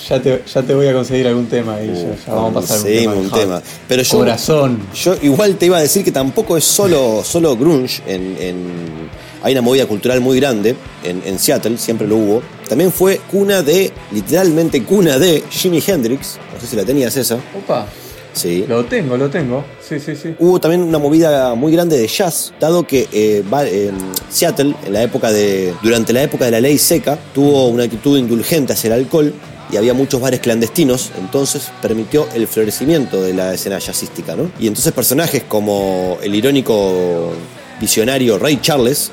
[0.10, 1.88] Ya te, ya te voy a conseguir algún tema ahí.
[1.88, 3.14] ya, ya vamos a pasar un tema.
[3.14, 3.62] un tema.
[3.88, 4.80] Pero yo, Corazón.
[4.96, 8.02] yo igual te iba a decir que tampoco es solo, solo grunge.
[8.08, 9.12] En, en-
[9.44, 12.42] hay una movida cultural muy grande en, en Seattle, siempre lo hubo.
[12.70, 16.38] También fue cuna de, literalmente cuna de Jimi Hendrix.
[16.54, 17.36] No sé si la tenías esa.
[17.58, 17.88] Opa.
[18.34, 18.64] Sí.
[18.66, 19.66] Lo tengo, lo tengo.
[19.86, 20.34] Sí, sí, sí.
[20.40, 23.92] Hubo también una movida muy grande de jazz, dado que eh, va- eh,
[24.30, 28.18] Seattle, en la época de, durante la época de la ley seca, tuvo una actitud
[28.18, 29.34] indulgente hacia el alcohol
[29.72, 34.52] y había muchos bares clandestinos, entonces permitió el florecimiento de la escena jazzística, ¿no?
[34.60, 37.34] Y entonces personajes como el irónico
[37.80, 39.12] visionario Ray Charles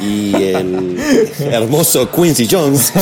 [0.00, 0.98] y el
[1.40, 2.92] hermoso Quincy Jones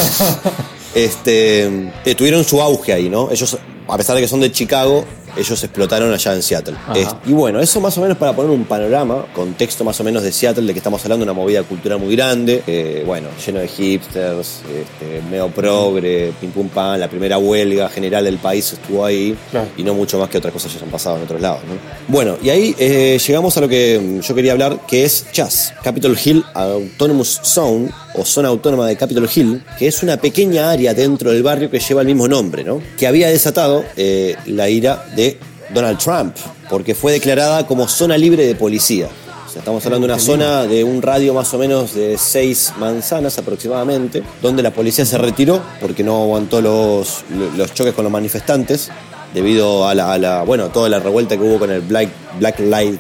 [0.95, 1.65] este,
[2.05, 3.31] eh, tuvieron su auge ahí, ¿no?
[3.31, 5.05] Ellos, a pesar de que son de Chicago,
[5.37, 6.75] ellos explotaron allá en Seattle.
[6.95, 10.23] Es- y bueno, eso más o menos para poner un panorama, contexto más o menos
[10.23, 13.61] de Seattle, de que estamos hablando de una movida cultural muy grande, eh, bueno, lleno
[13.61, 19.05] de hipsters, este, medio progre, pim pum pam, la primera huelga general del país estuvo
[19.05, 19.69] ahí, Claro.
[19.77, 21.75] y no mucho más que otras cosas que hayan pasado en otros lados, ¿no?
[22.13, 25.73] Bueno, y ahí eh, llegamos a lo que mm, yo quería hablar, que es Chas,
[25.83, 30.95] Capitol Hill Autonomous Zone, o zona autónoma de Capitol Hill, que es una pequeña área
[30.95, 32.81] dentro del barrio que lleva el mismo nombre, ¿no?
[32.99, 35.39] Que había desatado eh, la ira de
[35.73, 36.35] Donald Trump,
[36.71, 39.09] porque fue declarada como zona libre de policía.
[39.47, 42.73] O sea, estamos hablando de una zona de un radio más o menos de seis
[42.79, 47.25] manzanas aproximadamente, donde la policía se retiró porque no aguantó los,
[47.57, 48.91] los choques con los manifestantes
[49.33, 52.09] debido a la, a la- bueno, toda la revuelta que hubo con el Black,
[52.39, 52.99] Black Lives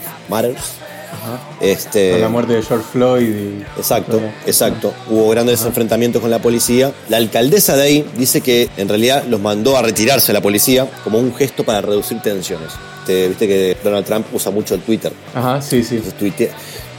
[1.60, 3.62] Este, Con la muerte de George Floyd y.
[3.76, 4.92] Exacto, exacto.
[5.10, 6.92] Hubo grandes enfrentamientos con la policía.
[7.08, 11.18] La alcaldesa de ahí dice que en realidad los mandó a retirarse la policía como
[11.18, 12.72] un gesto para reducir tensiones.
[13.00, 15.12] Este, Viste que Donald Trump usa mucho el Twitter.
[15.34, 15.96] Ajá, sí, sí.
[15.96, 16.50] Entonces tuite-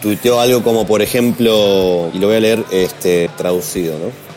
[0.01, 4.28] tuiteó algo como, por ejemplo, y lo voy a leer este, traducido, ¿no?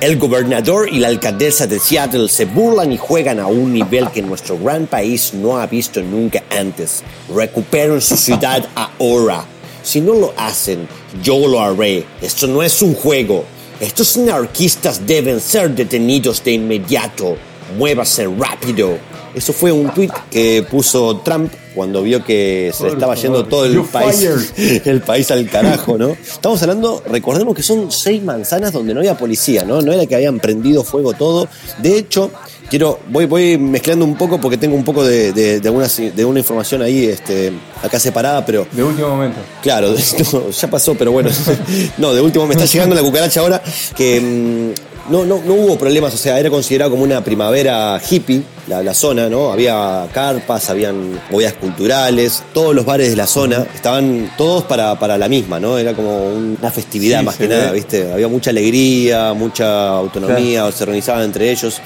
[0.00, 4.22] El gobernador y la alcaldesa de Seattle se burlan y juegan a un nivel que
[4.22, 7.02] nuestro gran país no ha visto nunca antes.
[7.34, 9.44] Recuperan su ciudad ahora.
[9.82, 10.88] Si no lo hacen,
[11.22, 12.04] yo lo haré.
[12.22, 13.44] Esto no es un juego.
[13.80, 17.36] Estos anarquistas deben ser detenidos de inmediato.
[17.76, 18.96] Muévase rápido.
[19.34, 23.64] Eso fue un tweet que puso Trump cuando vio que se Por estaba yendo todo
[23.64, 24.16] el país,
[24.56, 24.82] fired.
[24.86, 26.10] el país al carajo, ¿no?
[26.10, 29.82] Estamos hablando, recordemos que son seis manzanas donde no había policía, ¿no?
[29.82, 31.48] No era que habían prendido fuego todo.
[31.78, 32.30] De hecho,
[32.70, 36.24] quiero, voy, voy mezclando un poco porque tengo un poco de, de, de alguna, de
[36.24, 37.52] una información ahí, este,
[37.82, 39.38] acá separada, pero De último momento.
[39.62, 39.94] Claro,
[40.32, 41.30] no, ya pasó, pero bueno.
[41.98, 43.62] No, de último me está llegando la cucaracha ahora
[43.96, 48.42] que mm, no, no, no hubo problemas, o sea, era considerado como una primavera hippie,
[48.66, 49.52] la, la zona, ¿no?
[49.52, 55.18] Había carpas, habían movidas culturales, todos los bares de la zona estaban todos para, para
[55.18, 55.76] la misma, ¿no?
[55.76, 57.72] Era como una festividad Sí, más que nada.
[57.72, 58.12] ¿viste?
[58.12, 61.80] Había mucha alegría, mucha autonomía, se organizaban entre ellos.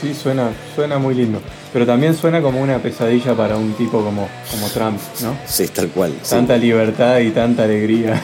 [0.00, 1.40] Sí, suena, suena muy lindo.
[1.72, 5.36] Pero también suena como una pesadilla para un tipo como, como Trump, ¿no?
[5.46, 6.12] Sí, tal cual.
[6.22, 6.30] sí.
[6.30, 8.22] Tanta libertad y tanta alegría.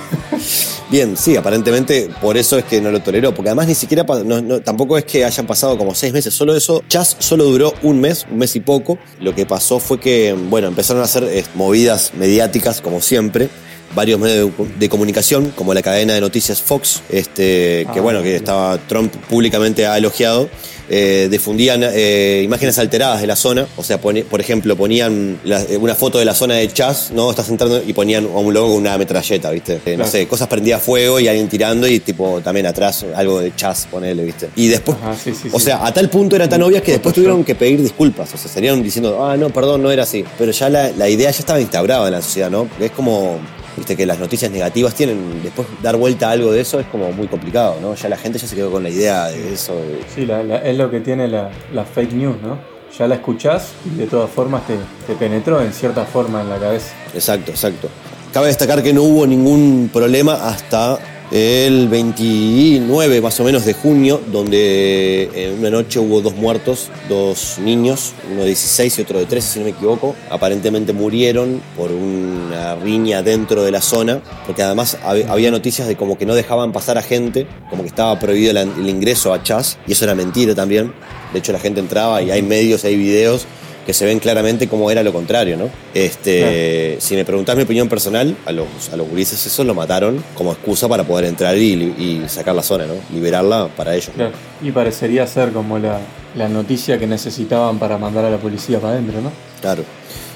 [0.91, 4.43] Bien, sí, aparentemente por eso es que no lo toleró, porque además ni siquiera, no-
[4.43, 8.01] no- tampoco es que hayan pasado como seis meses, solo eso, Chas solo duró un
[8.01, 11.45] mes, un mes y poco, lo que pasó fue que, bueno, empezaron a hacer eh,
[11.55, 13.49] movidas mediáticas como siempre,
[13.95, 18.37] varios medios de, comunicación, como la cadena de noticias Fox, este, que Ah, bueno, que
[18.37, 20.49] estaba Trump públicamente ha elogiado,
[20.95, 25.63] eh, difundían eh, imágenes alteradas de la zona, o sea, pone- por ejemplo, ponían la-
[25.63, 27.31] eh, una foto de la zona de Chas, ¿no?
[27.31, 29.81] Estás entrando y ponían a un logo con una metralleta, ¿viste?
[29.87, 33.41] Eh, No sé, cosas prendidas a fuego y alguien tirando y tipo también atrás algo
[33.41, 34.51] de Chas, ponele, ¿viste?
[34.55, 35.65] Y después, Ajá, sí, sí, o sí.
[35.65, 38.51] sea, a tal punto eran tan obvias que después tuvieron que pedir disculpas, o sea,
[38.51, 40.23] salieron diciendo, ah, no, perdón, no era así.
[40.37, 42.69] Pero ya la, la idea ya estaba instaurada en la sociedad, ¿no?
[42.79, 43.39] Es como...
[43.77, 47.11] Viste que las noticias negativas tienen, después dar vuelta a algo de eso es como
[47.13, 47.95] muy complicado, ¿no?
[47.95, 49.75] Ya la gente ya se quedó con la idea de eso.
[49.75, 52.59] de- Sí, la- la- es lo que tiene la, la fake news, ¿no?
[52.99, 54.75] Ya la escuchás y de todas formas te,
[55.07, 56.93] te penetró en cierta forma en la cabeza.
[57.15, 57.89] Exacto, exacto.
[58.35, 60.99] Cabe destacar que no hubo ningún problema hasta
[61.33, 67.57] el 29 más o menos de junio, donde en una noche hubo dos muertos, dos
[67.59, 70.15] niños, uno de 16 y otro de 13, si no me equivoco.
[70.31, 75.97] Aparentemente murieron por una riña dentro de la zona, porque además hab- había noticias de
[75.97, 79.79] como que no dejaban pasar a gente, como que estaba prohibido el ingreso a Chas,
[79.87, 80.93] y eso era mentira también.
[81.33, 83.47] De hecho, la gente entraba y hay medios, hay videos
[83.87, 85.69] que se ven claramente como era lo contrario, ¿no?
[85.95, 90.23] Este, Si me preguntás mi opinión personal, a los, a los gurises esos lo mataron
[90.35, 92.95] como excusa para poder entrar y, y sacar la zona, ¿no?
[93.13, 94.11] Liberarla para ellos.
[94.15, 94.33] Claro.
[94.63, 95.99] Y parecería ser como la,
[96.37, 99.33] la noticia que necesitaban para mandar a la policía para adentro, ¿no?
[99.61, 99.85] Claro.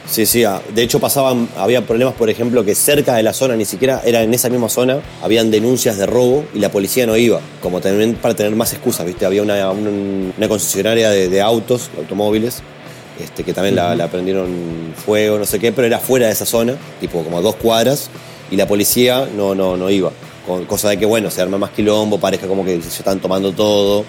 [0.09, 3.57] Sí, sí, ah, de hecho pasaban, había problemas, por ejemplo, que cerca de la zona,
[3.57, 7.17] ni siquiera era en esa misma zona, habían denuncias de robo y la policía no
[7.17, 9.27] iba, como también para tener más excusas, ¿viste?
[9.27, 12.63] Había una, un- una concesionaria de, de autos, de automóviles,
[13.21, 16.47] este, que también la, la prendieron fuego, no sé qué, pero era fuera de esa
[16.47, 18.11] zona, tipo como a dos cuadras,
[18.51, 20.11] y la policía no, no, no iba.
[20.47, 23.53] Con, cosa de que, bueno, se arma más quilombo, parezca como que se están tomando
[23.53, 24.05] todo,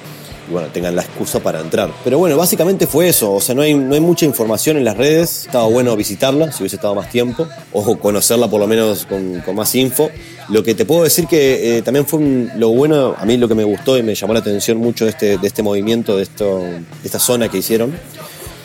[0.47, 1.89] y bueno, tengan la excusa para entrar.
[2.03, 4.95] Pero bueno, básicamente fue eso, o sea, no hay, no hay mucha información en las
[4.95, 9.41] redes, estaba bueno visitarla si hubiese estado más tiempo, o conocerla por lo menos con,
[9.41, 10.09] con más info.
[10.49, 13.49] Lo que te puedo decir que eh, también fue un- lo bueno, a mí lo
[13.49, 16.23] que me gustó y me llamó la atención mucho de este, de este movimiento, de,
[16.23, 17.91] esto, de esta zona que hicieron,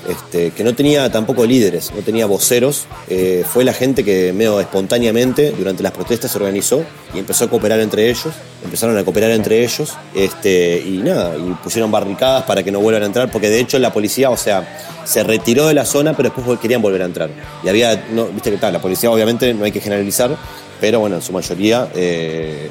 [0.09, 4.61] este, que no tenía tampoco líderes, no tenía voceros, eh, fue la gente que medio
[4.61, 6.84] espontáneamente durante las protestas se organizó
[7.14, 8.32] y empezó a cooperar entre ellos,
[8.64, 13.03] empezaron a cooperar entre ellos, este, y nada, y pusieron barricadas para que no vuelvan
[13.05, 16.30] a entrar, porque de hecho la policía, o sea, se retiró de la zona, pero
[16.30, 17.30] después querían volver a entrar.
[17.64, 17.94] Y había,
[18.32, 20.36] viste que tal, la policía obviamente no hay que generalizar,
[20.80, 21.88] pero bueno, en su mayoría...
[21.94, 22.70] eh,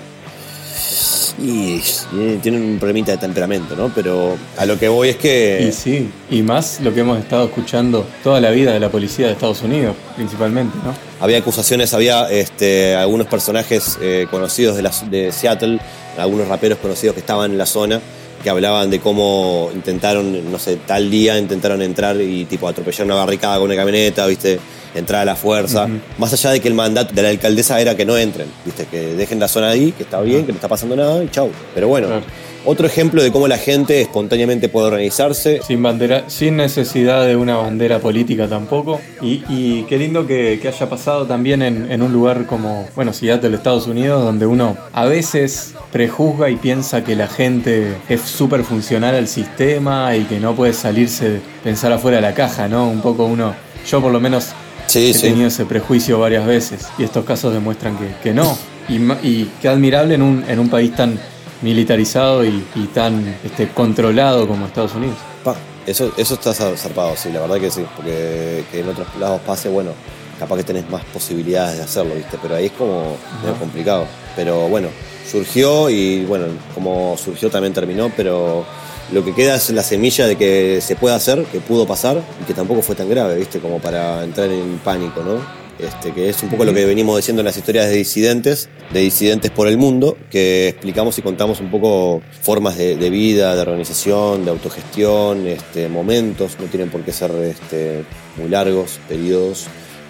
[1.40, 1.82] y,
[2.14, 3.92] y tienen un problemita de temperamento, ¿no?
[3.94, 5.66] Pero a lo que voy es que...
[5.68, 9.28] Y sí, y más lo que hemos estado escuchando toda la vida de la policía
[9.28, 10.94] de Estados Unidos, principalmente, ¿no?
[11.20, 15.80] Había acusaciones, había este, algunos personajes eh, conocidos de, la- de Seattle,
[16.18, 18.02] algunos raperos conocidos que estaban en la zona,
[18.44, 23.16] que hablaban de cómo intentaron, no sé, tal día intentaron entrar y tipo atropellar una
[23.16, 24.60] barricada con una camioneta, viste,
[24.96, 25.88] entrar a la fuerza.
[26.18, 29.16] Más allá de que el mandato de la alcaldesa era que no entren, viste, que
[29.16, 31.50] dejen la zona ahí, que está bien, que no está pasando nada y chau.
[31.74, 32.24] Pero bueno, Claro.
[32.66, 35.62] otro ejemplo de cómo la gente espontáneamente puede organizarse.
[35.66, 39.00] Sin bandera, sin necesidad de una bandera política tampoco.
[39.22, 43.14] Y, y qué lindo que, que haya pasado también en, en un lugar como, bueno,
[43.14, 48.64] Seattle, Estados Unidos, donde uno a veces prejuzga y piensa que la gente es súper
[48.64, 52.90] funcional al sistema y que no puede salirse de pensar afuera de la caja, ¿no?
[52.90, 53.54] Un poco uno,
[53.90, 54.50] yo por lo menos
[54.92, 55.22] Sí, he sí.
[55.22, 58.58] tenido ese prejuicio varias veces y estos casos demuestran que, que no.
[58.90, 61.18] Y, qué admirable en un, en un país tan
[61.62, 65.16] militarizado y, y tan este, controlado como Estados Unidos.
[65.44, 67.86] Pa, eso, eso está zar- zarpado, sí, la verdad que sí.
[67.96, 69.92] Porque que en otros lados pase, bueno,
[70.38, 72.38] capaz que tenés más posibilidades de hacerlo, ¿viste?
[72.42, 74.06] Pero ahí es como medio complicado.
[74.36, 74.90] Pero bueno,
[75.30, 78.66] surgió y bueno, como surgió también terminó, pero
[79.12, 82.46] lo que queda es la semilla de que se puede hacer, que pudo pasar y
[82.46, 83.60] que tampoco fue tan grave, ¿viste?
[83.60, 85.62] Como para entrar en pánico, ¿no?
[85.80, 89.00] Este, que es un poco lo que venimos diciendo en las historias de disidentes, de
[89.00, 93.62] disidentes por el mundo, que explicamos y contamos un poco formas de, de vida, de
[93.62, 98.04] organización, de autogestión, este, momentos, no tienen por qué ser este,
[98.38, 99.66] muy largos, periodos,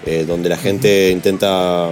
[0.05, 1.89] eh, donde la gente intenta,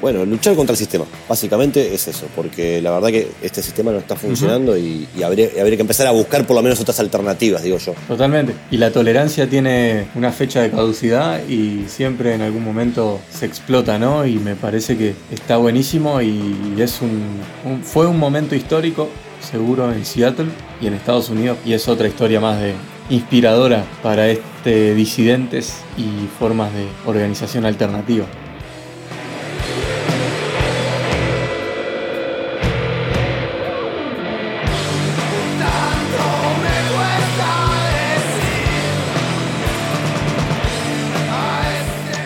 [0.00, 1.04] bueno, luchar contra el sistema.
[1.28, 5.48] Básicamente es eso, porque la verdad que este sistema no está funcionando y, y habría,
[5.54, 7.94] y habría que empezar a buscar por lo menos otras alternativas, digo yo.
[8.08, 8.54] Totalmente.
[8.70, 13.98] Y la tolerancia tiene una fecha de caducidad y siempre en algún momento se explota,
[13.98, 14.26] ¿no?
[14.26, 17.22] Y me parece que está buenísimo y es un,
[17.64, 19.08] un- fue un momento histórico,
[19.40, 20.46] seguro en Seattle
[20.80, 22.74] y en Estados Unidos y es otra historia más de
[23.08, 28.24] inspiradora para este disidentes y formas de organización alternativa.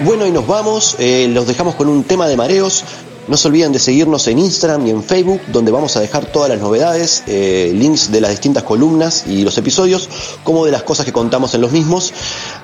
[0.04, 0.96] Bueno, y nos vamos.
[0.98, 2.84] eh, los dejamos con un tema de mareos.
[3.26, 6.50] No se olviden de seguirnos en Instagram y en Facebook, donde vamos a dejar todas
[6.50, 10.10] las novedades, eh, links de las distintas columnas y los episodios,
[10.42, 12.12] como de las cosas que contamos en los mismos.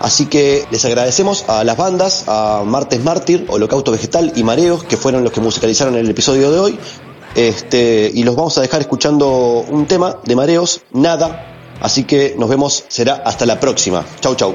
[0.00, 4.98] Así que les agradecemos a las bandas, a Martes Mártir, Holocausto Vegetal y Mareos, que
[4.98, 6.78] fueron los que musicalizaron el episodio de hoy.
[7.34, 11.46] Este, y los vamos a dejar escuchando un tema de Mareos, nada.
[11.80, 14.04] Así que nos vemos, será hasta la próxima.
[14.20, 14.54] Chau, chau.